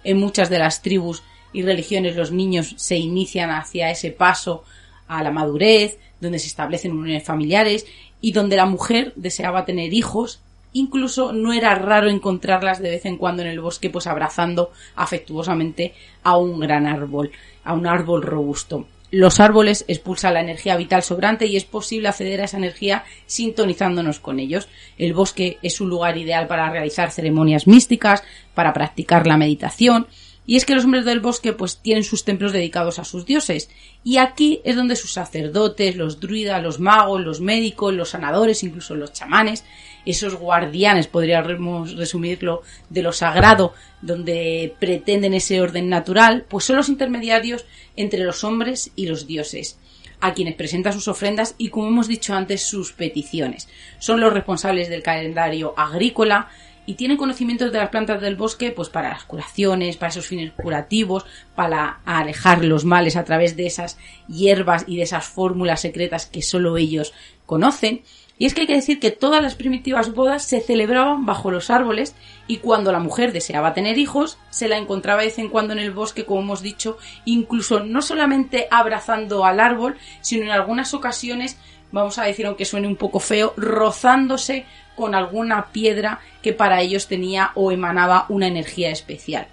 [0.03, 4.63] en muchas de las tribus y religiones los niños se inician hacia ese paso
[5.07, 7.85] a la madurez donde se establecen uniones familiares
[8.21, 10.41] y donde la mujer deseaba tener hijos
[10.73, 15.93] incluso no era raro encontrarlas de vez en cuando en el bosque pues abrazando afectuosamente
[16.23, 17.31] a un gran árbol
[17.63, 22.41] a un árbol robusto los árboles expulsan la energía vital sobrante y es posible acceder
[22.41, 24.69] a esa energía sintonizándonos con ellos.
[24.99, 30.05] El bosque es un lugar ideal para realizar ceremonias místicas, para practicar la meditación,
[30.49, 33.69] y es que los hombres del bosque pues tienen sus templos dedicados a sus dioses.
[34.03, 38.95] Y aquí es donde sus sacerdotes, los druidas, los magos, los médicos, los sanadores, incluso
[38.95, 39.63] los chamanes,
[40.07, 46.89] esos guardianes, podríamos resumirlo, de lo sagrado, donde pretenden ese orden natural, pues son los
[46.89, 49.77] intermediarios entre los hombres y los dioses
[50.21, 53.69] a quienes presentan sus ofrendas y, como hemos dicho antes, sus peticiones.
[53.99, 56.49] Son los responsables del calendario agrícola,
[56.89, 60.53] y tienen conocimientos de las plantas del bosque pues para las curaciones, para esos fines
[60.53, 61.23] curativos,
[61.53, 66.41] para alejar los males a través de esas hierbas y de esas fórmulas secretas que
[66.41, 67.13] solo ellos
[67.45, 68.01] conocen.
[68.39, 71.69] Y es que hay que decir que todas las primitivas bodas se celebraban bajo los
[71.69, 72.15] árboles
[72.47, 75.79] y cuando la mujer deseaba tener hijos, se la encontraba de vez en cuando en
[75.79, 81.59] el bosque, como hemos dicho, incluso no solamente abrazando al árbol, sino en algunas ocasiones,
[81.91, 84.65] vamos a decir aunque suene un poco feo, rozándose
[84.95, 89.47] con alguna piedra que para ellos tenía o emanaba una energía especial.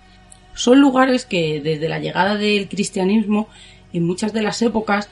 [0.54, 3.48] Son lugares que desde la llegada del cristianismo
[3.92, 5.08] en muchas de las épocas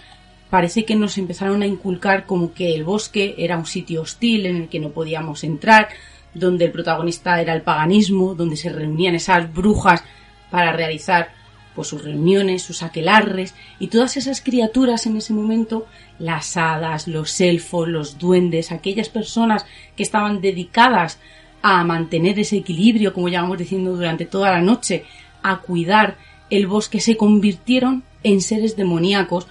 [0.50, 4.56] parece que nos empezaron a inculcar como que el bosque era un sitio hostil en
[4.56, 5.88] el que no podíamos entrar,
[6.32, 10.04] donde el protagonista era el paganismo, donde se reunían esas brujas
[10.50, 11.30] para realizar
[11.74, 15.86] pues sus reuniones, sus aquelarres y todas esas criaturas en ese momento,
[16.18, 19.66] las hadas, los elfos, los duendes, aquellas personas
[19.96, 21.18] que estaban dedicadas
[21.62, 25.04] a mantener ese equilibrio, como llevamos diciendo durante toda la noche,
[25.42, 26.16] a cuidar
[26.50, 29.46] el bosque, se convirtieron en seres demoníacos,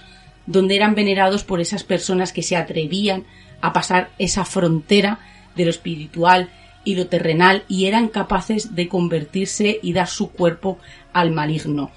[0.46, 3.24] donde eran venerados por esas personas que se atrevían
[3.60, 5.18] a pasar esa frontera
[5.56, 6.50] de lo espiritual
[6.84, 10.78] y lo terrenal y eran capaces de convertirse y dar su cuerpo
[11.12, 11.90] al maligno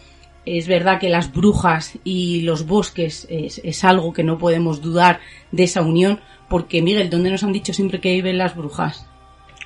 [0.47, 5.19] es verdad que las brujas y los bosques es, algo que no podemos dudar
[5.51, 9.05] de esa unión, porque Miguel, ¿dónde nos han dicho siempre que viven las brujas?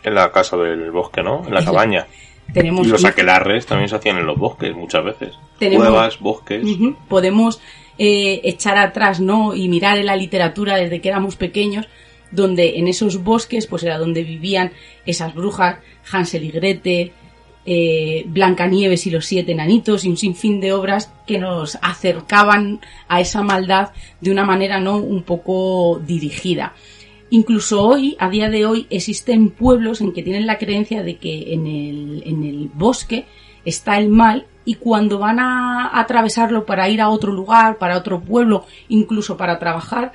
[0.04, 1.46] En la casa del bosque, ¿no?
[1.46, 2.08] En la cabaña.
[2.52, 5.36] Tenemos y los aquelarres también se hacían en los bosques muchas veces.
[5.60, 5.88] Tenemos...
[5.88, 6.66] Cuevas, bosques.
[7.08, 7.62] Podemos
[7.98, 9.54] eh, echar atrás, ¿no?
[9.54, 11.88] Y mirar en la literatura desde que éramos pequeños,
[12.32, 14.72] donde en esos bosques, pues era donde vivían
[15.06, 15.78] esas brujas,
[16.12, 17.12] Hansel y Gretel,
[17.66, 23.22] eh, Blancanieves y los siete enanitos y un sinfín de obras que nos acercaban a
[23.22, 23.90] esa maldad
[24.20, 26.74] de una manera no un poco dirigida.
[27.30, 31.54] Incluso hoy, a día de hoy, existen pueblos en que tienen la creencia de que
[31.54, 33.26] en el, en el bosque
[33.64, 38.22] está el mal y cuando van a atravesarlo para ir a otro lugar, para otro
[38.22, 40.12] pueblo, incluso para trabajar,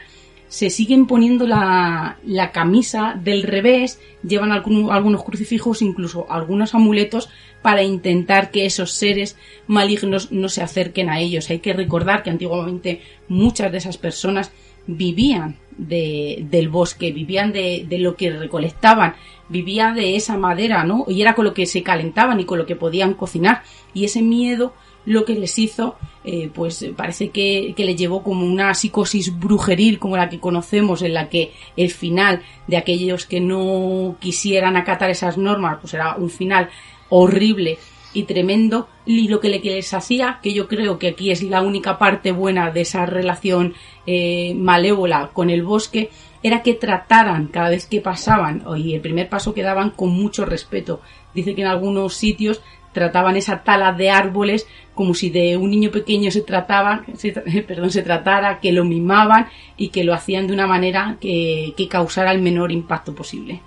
[0.49, 7.29] se siguen poniendo la, la camisa del revés, llevan algunos crucifijos, incluso algunos amuletos
[7.63, 9.37] para intentar que esos seres
[9.67, 11.51] malignos no se acerquen a ellos.
[11.51, 14.53] Hay que recordar que antiguamente muchas de esas personas
[14.87, 19.15] vivían de, del bosque, vivían de, de, lo que recolectaban,
[19.49, 21.07] vivían de esa madera, ¿no?
[21.09, 23.63] Y era con lo que se calentaban y con lo que podían cocinar.
[23.93, 24.75] Y ese miedo
[25.07, 29.99] lo que les hizo, eh, pues parece que, que le llevó como una psicosis brujeril
[29.99, 35.09] como la que conocemos, en la que el final de aquellos que no quisieran acatar
[35.09, 36.69] esas normas, pues era un final
[37.09, 37.79] horrible
[38.13, 41.99] y tremendo y lo que les hacía, que yo creo que aquí es la única
[41.99, 43.75] parte buena de esa relación
[44.07, 46.11] eh, malévola con el bosque,
[46.43, 50.45] era que trataran cada vez que pasaban, y el primer paso que daban con mucho
[50.45, 51.01] respeto.
[51.35, 52.63] Dice que en algunos sitios
[52.97, 57.05] trataban esa tala de árboles como si de un niño pequeño se trataba,
[57.69, 61.87] perdón, se tratara, que lo mimaban y que lo hacían de una manera que, que
[61.87, 63.61] causara el menor impacto posible.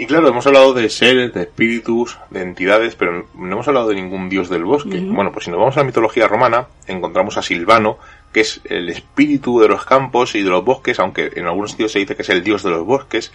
[0.00, 3.96] Y claro, hemos hablado de seres, de espíritus, de entidades, pero no hemos hablado de
[3.96, 5.00] ningún dios del bosque.
[5.00, 7.98] Bueno, pues si nos vamos a la mitología romana, encontramos a Silvano,
[8.32, 11.90] que es el espíritu de los campos y de los bosques, aunque en algunos sitios
[11.90, 13.32] se dice que es el dios de los bosques,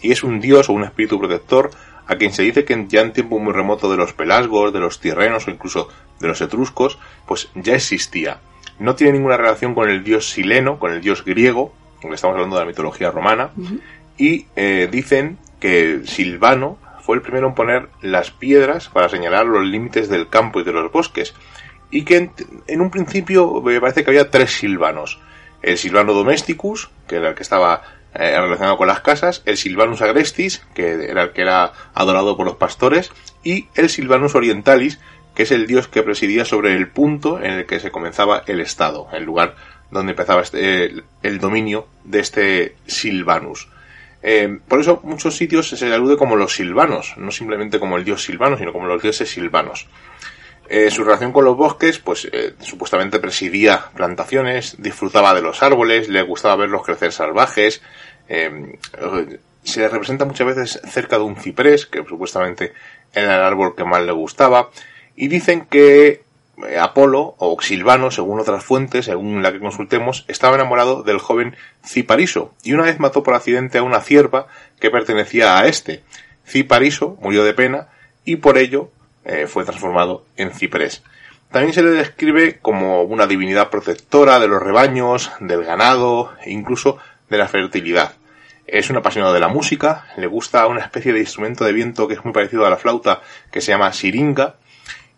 [0.00, 1.70] y es un dios o un espíritu protector
[2.06, 5.00] a quien se dice que ya en tiempo muy remoto de los pelasgos, de los
[5.00, 5.88] tirrenos o incluso
[6.20, 8.40] de los etruscos, pues ya existía.
[8.78, 11.72] No tiene ninguna relación con el dios sileno, con el dios griego,
[12.14, 13.50] estamos hablando de la mitología romana,
[14.16, 19.64] y eh, dicen que Silvano fue el primero en poner las piedras para señalar los
[19.64, 21.34] límites del campo y de los bosques,
[21.90, 22.30] y que
[22.66, 25.20] en, un principio me parece que había tres silvanos.
[25.62, 27.82] El silvano domesticus, que era el que estaba
[28.18, 32.46] eh, relacionado con las casas, el silvanus agrestis, que era el que era adorado por
[32.46, 33.12] los pastores,
[33.44, 34.98] y el silvanus orientalis,
[35.34, 38.60] que es el dios que presidía sobre el punto en el que se comenzaba el
[38.60, 39.56] estado, el lugar
[39.90, 43.68] donde empezaba este, el dominio de este silvanus.
[44.22, 48.04] Eh, por eso muchos sitios se le alude como los silvanos, no simplemente como el
[48.04, 49.86] dios silvano, sino como los dioses silvanos.
[50.68, 52.28] Eh, su relación con los bosques, pues
[52.60, 57.82] supuestamente presidía plantaciones, disfrutaba de los árboles, le gustaba verlos crecer salvajes.
[58.28, 62.72] Se le representa muchas veces cerca de un ciprés, que supuestamente
[63.12, 64.70] era el árbol que más le gustaba.
[65.16, 66.22] Y dicen que
[66.68, 71.56] eh, Apolo, o Silvano, según otras fuentes, según la que consultemos, estaba enamorado del joven
[71.84, 74.46] Cipariso, y una vez mató por accidente a una cierva
[74.80, 76.02] que pertenecía a este.
[76.46, 77.88] Cipariso murió de pena,
[78.24, 78.90] y por ello
[79.24, 81.02] eh, fue transformado en ciprés.
[81.50, 86.98] También se le describe como una divinidad protectora de los rebaños, del ganado e incluso
[87.28, 88.14] de la fertilidad.
[88.66, 92.14] Es un apasionado de la música, le gusta una especie de instrumento de viento que
[92.14, 93.20] es muy parecido a la flauta
[93.50, 94.56] que se llama siringa,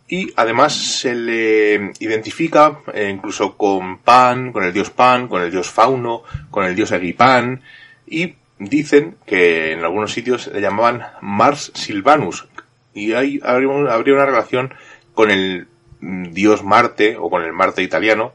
[0.08, 5.50] y además se le identifica eh, incluso con Pan, con el dios Pan, con el
[5.50, 7.60] dios Fauno, con el dios Egipan
[8.06, 12.48] y dicen que en algunos sitios le llamaban Mars Silvanus
[12.94, 14.74] y ahí habría, una relación
[15.12, 15.68] con el
[16.00, 18.32] mm, dios Marte o con el Marte italiano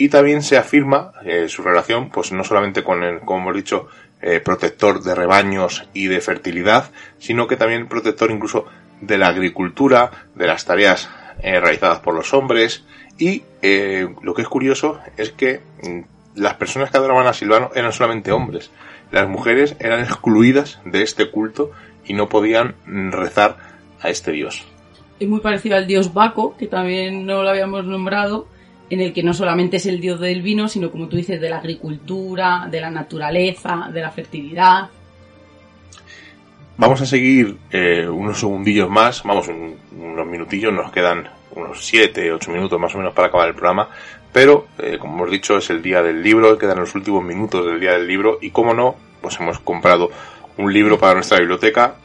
[0.00, 3.88] y también se afirma eh, su relación pues no solamente con el, como hemos dicho,
[4.22, 8.64] eh, protector de rebaños y de fertilidad, sino que también protector incluso
[9.02, 11.10] de la agricultura, de las tareas
[11.42, 12.82] eh, realizadas por los hombres
[13.18, 13.42] y
[14.22, 16.00] lo que es curioso es que mm,
[16.40, 18.70] las personas que adoraban a Silvano eran solamente hombres.
[19.12, 21.72] Las mujeres eran excluidas de este culto
[22.06, 23.58] y no podían mm, rezar
[24.00, 24.64] a este dios.
[25.18, 28.46] Es muy parecido al dios Baco, que también no lo habíamos nombrado,
[28.90, 31.48] en el que no solamente es el dios del vino, sino como tú dices, de
[31.48, 34.88] la agricultura, de la naturaleza, de la fertilidad.
[36.76, 42.50] Vamos a seguir eh, unos segundillos más, vamos, unos minutillos, nos quedan unos 7, 8
[42.50, 43.88] minutos más o menos para acabar el programa,
[44.32, 47.80] pero eh, como hemos dicho es el día del libro, quedan los últimos minutos del
[47.80, 50.10] día del libro y como no, pues hemos comprado
[50.56, 51.96] un libro para nuestra biblioteca.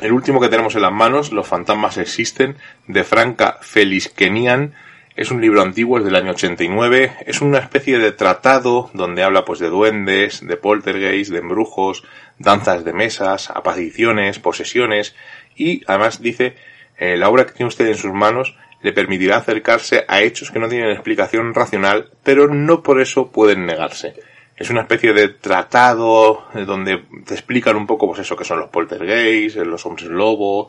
[0.00, 2.56] El último que tenemos en las manos, Los fantasmas existen,
[2.86, 4.74] de Franca Feliskenian,
[5.16, 9.44] es un libro antiguo, es del año 89, es una especie de tratado donde habla
[9.44, 12.04] pues de duendes, de poltergeist, de embrujos,
[12.38, 15.14] danzas de mesas, apariciones, posesiones
[15.54, 16.56] y además dice
[16.98, 20.58] eh, la obra que tiene usted en sus manos le permitirá acercarse a hechos que
[20.58, 24.14] no tienen explicación racional, pero no por eso pueden negarse.
[24.56, 28.60] Es una especie de tratado eh, donde te explican un poco pues eso que son
[28.60, 30.68] los poltergeists, los hombres lobo.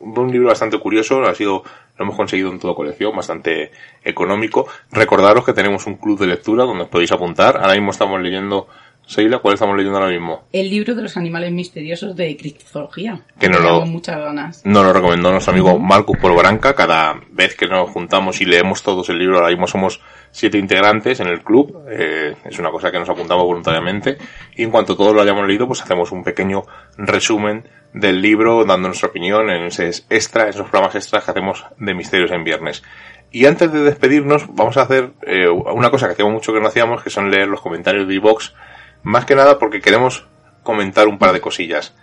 [0.00, 1.62] Un libro bastante curioso, ha sido
[1.98, 3.72] lo hemos conseguido en toda colección, bastante
[4.04, 4.68] económico.
[4.92, 7.56] Recordaros que tenemos un club de lectura donde os podéis apuntar.
[7.56, 8.68] Ahora mismo estamos leyendo
[9.08, 10.44] Seila, ¿cuál estamos leyendo ahora mismo?
[10.52, 13.22] El libro de los animales misteriosos de criptozoología.
[13.40, 14.66] Que nos lo, muchas ganas.
[14.66, 16.74] Nos lo recomendó nuestro amigo Marcus Polvoranca.
[16.74, 21.20] Cada vez que nos juntamos y leemos todos el libro, ahora mismo somos siete integrantes
[21.20, 21.84] en el club.
[21.88, 24.18] Eh, es una cosa que nos apuntamos voluntariamente.
[24.56, 26.62] Y en cuanto todos lo hayamos leído, pues hacemos un pequeño
[26.96, 31.94] resumen del libro, dando nuestra opinión en ese extra, esos programas extras que hacemos de
[31.94, 32.82] Misterios en Viernes.
[33.30, 36.68] Y antes de despedirnos, vamos a hacer eh, una cosa que hacemos mucho que no
[36.68, 38.54] hacíamos, que son leer los comentarios de iVox
[39.02, 40.26] más que nada porque queremos
[40.62, 41.94] comentar un par de cosillas.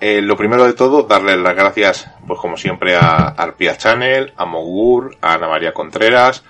[0.00, 4.44] Eh, lo primero de todo, darle las gracias, pues como siempre, a Arpia Channel, a
[4.44, 6.42] Mogur, a Ana María Contreras,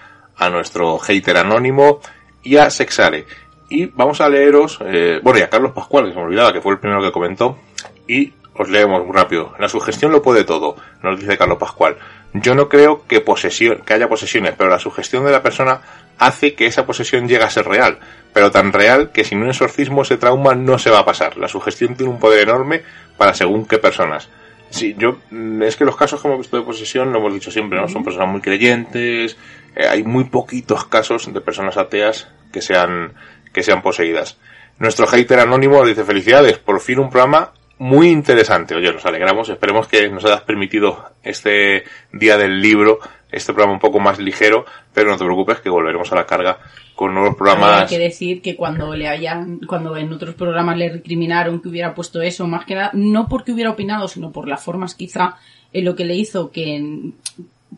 [0.44, 2.00] a nuestro hater anónimo
[2.42, 3.26] y a Sexare.
[3.68, 6.60] Y vamos a leeros, eh, bueno, y a Carlos Pascual, que se me olvidaba, que
[6.60, 7.58] fue el primero que comentó,
[8.06, 9.54] y os leemos muy rápido.
[9.58, 11.96] La sugestión lo puede todo, nos dice Carlos Pascual.
[12.34, 15.80] Yo no creo que posesión, que haya posesiones, pero la sugestión de la persona
[16.18, 17.98] hace que esa posesión llegue a ser real,
[18.32, 21.36] pero tan real que sin un exorcismo ese trauma no se va a pasar.
[21.36, 22.82] La sugestión tiene un poder enorme
[23.16, 24.28] para según qué personas.
[24.70, 27.50] Sí, yo, mm, es que los casos que hemos visto de posesión, lo hemos dicho
[27.50, 27.88] siempre, ¿no?
[27.88, 29.36] Son personas muy creyentes,
[29.76, 33.14] eh, hay muy poquitos casos de personas ateas que sean,
[33.52, 34.38] que sean poseídas.
[34.78, 38.74] Nuestro hater anónimo dice felicidades, por fin un programa muy interesante.
[38.74, 43.00] Oye, nos alegramos, esperemos que nos hayas permitido este día del libro,
[43.30, 44.64] este programa un poco más ligero,
[44.94, 46.58] pero no te preocupes que volveremos a la carga
[46.94, 47.82] con nuevos programas.
[47.82, 51.94] Hay que decir que cuando le hayan, cuando en otros programas le recriminaron que hubiera
[51.94, 55.36] puesto eso, más que nada, no porque hubiera opinado, sino por las formas quizá
[55.72, 57.12] en lo que le hizo que,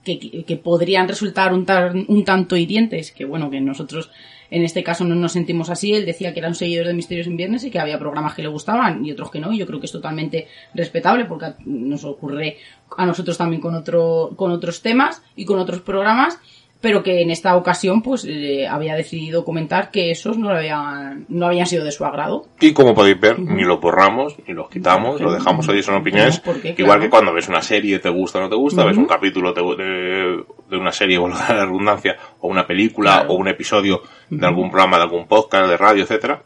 [0.04, 1.66] que, que podrían resultar un,
[2.08, 4.10] un tanto hirientes, que bueno, que nosotros
[4.50, 5.94] en este caso no nos sentimos así.
[5.94, 8.42] Él decía que era un seguidor de Misterios en Viernes y que había programas que
[8.42, 9.52] le gustaban y otros que no.
[9.52, 12.58] Y yo creo que es totalmente respetable porque nos ocurre
[12.96, 16.38] a nosotros también con, otro, con otros temas y con otros programas
[16.84, 21.46] pero que en esta ocasión pues eh, había decidido comentar que esos no habían, no
[21.46, 22.44] habían sido de su agrado.
[22.60, 26.42] Y como podéis ver, ni lo borramos, ni los quitamos, lo dejamos ahí, son opiniones.
[26.76, 29.54] Igual que cuando ves una serie, te gusta o no te gusta, ves un capítulo
[29.54, 34.70] de, de, una serie, o la redundancia, o una película, o un episodio de algún
[34.70, 36.42] programa, de algún podcast, de radio, etcétera.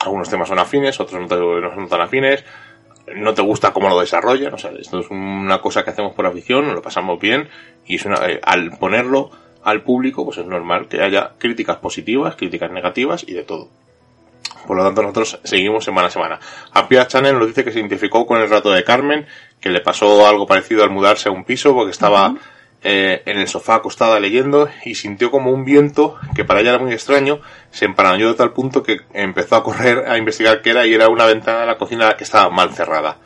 [0.00, 1.28] Algunos temas son afines, otros no,
[1.72, 2.44] son tan afines.
[3.14, 6.26] No te gusta cómo lo desarrollan, o sea, esto es una cosa que hacemos por
[6.26, 7.48] afición, lo pasamos bien,
[7.86, 9.30] y es una, eh, al ponerlo
[9.64, 13.68] al público, pues es normal que haya críticas positivas, críticas negativas y de todo.
[14.66, 16.40] Por lo tanto, nosotros seguimos semana a semana.
[16.72, 19.26] Apia Channel nos dice que se identificó con el rato de Carmen,
[19.60, 22.34] que le pasó algo parecido al mudarse a un piso porque estaba
[22.84, 26.78] eh, en el sofá acostada leyendo y sintió como un viento que para ella era
[26.78, 27.40] muy extraño,
[27.70, 31.08] se emparanoyó de tal punto que empezó a correr a investigar qué era y era
[31.08, 33.18] una ventana de la cocina que estaba mal cerrada.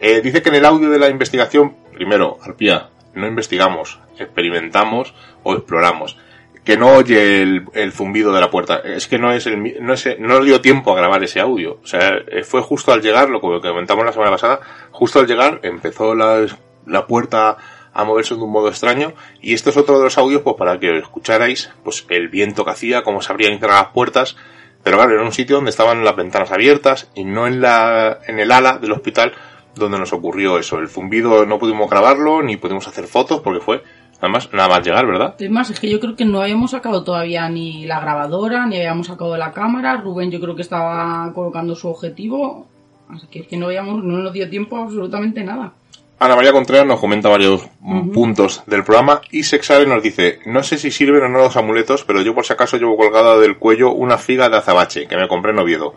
[0.00, 5.54] Eh, dice que en el audio de la investigación, primero, Arpía, no investigamos, experimentamos o
[5.54, 6.18] exploramos.
[6.64, 8.76] Que no oye el, zumbido de la puerta.
[8.78, 11.78] Es que no es el, no es, no dio tiempo a grabar ese audio.
[11.82, 14.60] O sea, eh, fue justo al llegar, lo que comentamos la semana pasada,
[14.90, 16.46] justo al llegar empezó la,
[16.86, 17.58] la puerta
[17.94, 20.78] a moverse de un modo extraño y esto es otro de los audios pues para
[20.80, 24.36] que escucharais pues el viento que hacía, cómo se abrían y cerraban las puertas,
[24.82, 28.40] pero claro, era un sitio donde estaban las ventanas abiertas y no en la en
[28.40, 29.32] el ala del hospital
[29.74, 30.78] donde nos ocurrió eso.
[30.78, 33.82] El zumbido no pudimos grabarlo ni pudimos hacer fotos porque fue
[34.20, 35.34] Además, nada más llegar, ¿verdad?
[35.38, 38.76] Es más, es que yo creo que no habíamos sacado todavía ni la grabadora, ni
[38.76, 39.98] habíamos sacado la cámara.
[39.98, 42.66] Rubén yo creo que estaba colocando su objetivo.
[43.10, 45.74] Así que es que no, habíamos, no nos dio tiempo absolutamente nada.
[46.18, 47.68] Ana María Contreras nos comenta varios
[48.14, 52.04] puntos del programa y Sexare nos dice, no sé si sirven o no los amuletos,
[52.04, 55.28] pero yo por si acaso llevo colgada del cuello una figa de azabache que me
[55.28, 55.94] compré en Oviedo.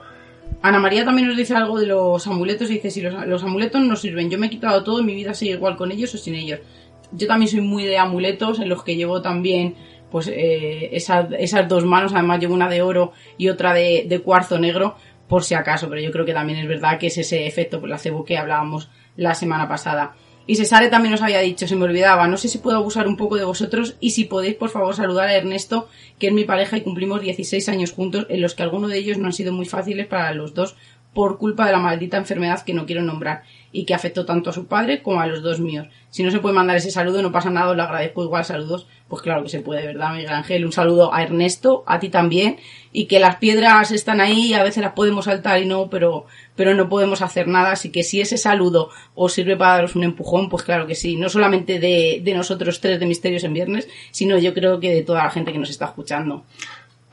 [0.68, 4.30] Ana María también nos dice algo de los amuletos dice, si los, amuletos no sirven,
[4.30, 6.59] yo me he quitado todo, mi vida sigue igual con ellos o sin ellos.
[7.13, 9.76] Yo también soy muy de amuletos en los que llevo también
[10.11, 14.97] pues eh, esas, dos manos, además llevo una de oro y otra de, cuarzo negro
[15.30, 18.26] por si acaso, pero yo creo que también es verdad que es ese efecto placebo
[18.26, 20.15] que hablábamos la semana pasada.
[20.48, 23.18] Y Cesare también nos había dicho, se me olvidaba, no sé si puedo abusar un
[23.18, 25.89] poco de vosotros y si podéis por favor saludar a Ernesto,
[26.20, 29.18] que es mi pareja y cumplimos 16 años juntos, en los que algunos de ellos
[29.18, 30.78] no han sido muy fáciles para los dos
[31.14, 34.54] por culpa de la maldita enfermedad que no quiero nombrar y que afectó tanto a
[34.54, 35.88] su padre como a los dos míos.
[36.12, 38.88] Si no se puede mandar ese saludo, no pasa nada, os lo agradezco igual saludos.
[39.08, 40.66] Pues claro que se puede, ¿verdad, Miguel Ángel?
[40.66, 42.58] Un saludo a Ernesto, a ti también,
[42.91, 46.76] y que las piedras están ahí a veces las podemos saltar y no, pero, pero
[46.76, 50.49] no podemos hacer nada, así que si ese saludo os sirve para daros un empujón,
[50.49, 54.38] pues claro que sí, no solamente de, de nosotros tres de Misterios en Viernes, sino
[54.38, 56.43] yo creo que de toda la gente que nos está escuchando.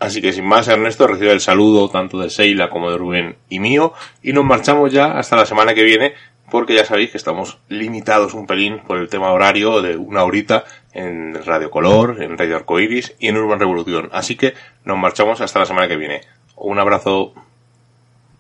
[0.01, 3.61] Así que sin más, Ernesto recibe el saludo tanto de Seila como de Rubén y
[3.61, 3.93] mío
[4.23, 6.15] y nos marchamos ya hasta la semana que viene
[6.55, 10.63] porque ya sabéis que estamos limitados un pelín por el tema horario de una horita
[10.93, 14.09] en Radio Color, en Radio Arcoiris y en Urban Revolución.
[14.13, 16.21] Así que nos marchamos hasta la semana que viene.
[16.55, 17.35] Un abrazo.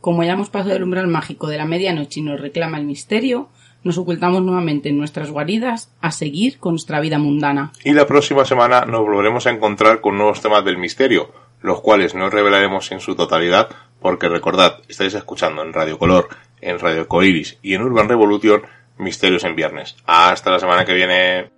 [0.00, 3.48] como ya hemos pasado el umbral mágico de la medianoche y nos reclama el misterio,
[3.82, 7.72] nos ocultamos nuevamente en nuestras guaridas a seguir con nuestra vida mundana.
[7.82, 12.14] Y la próxima semana nos volveremos a encontrar con nuevos temas del misterio, los cuales
[12.14, 13.70] no revelaremos en su totalidad,
[14.04, 16.28] porque recordad, estáis escuchando en Radio Color,
[16.60, 18.60] en Radio Coiris y en Urban Revolution
[18.98, 19.96] Misterios en Viernes.
[20.04, 21.50] Hasta la semana que viene.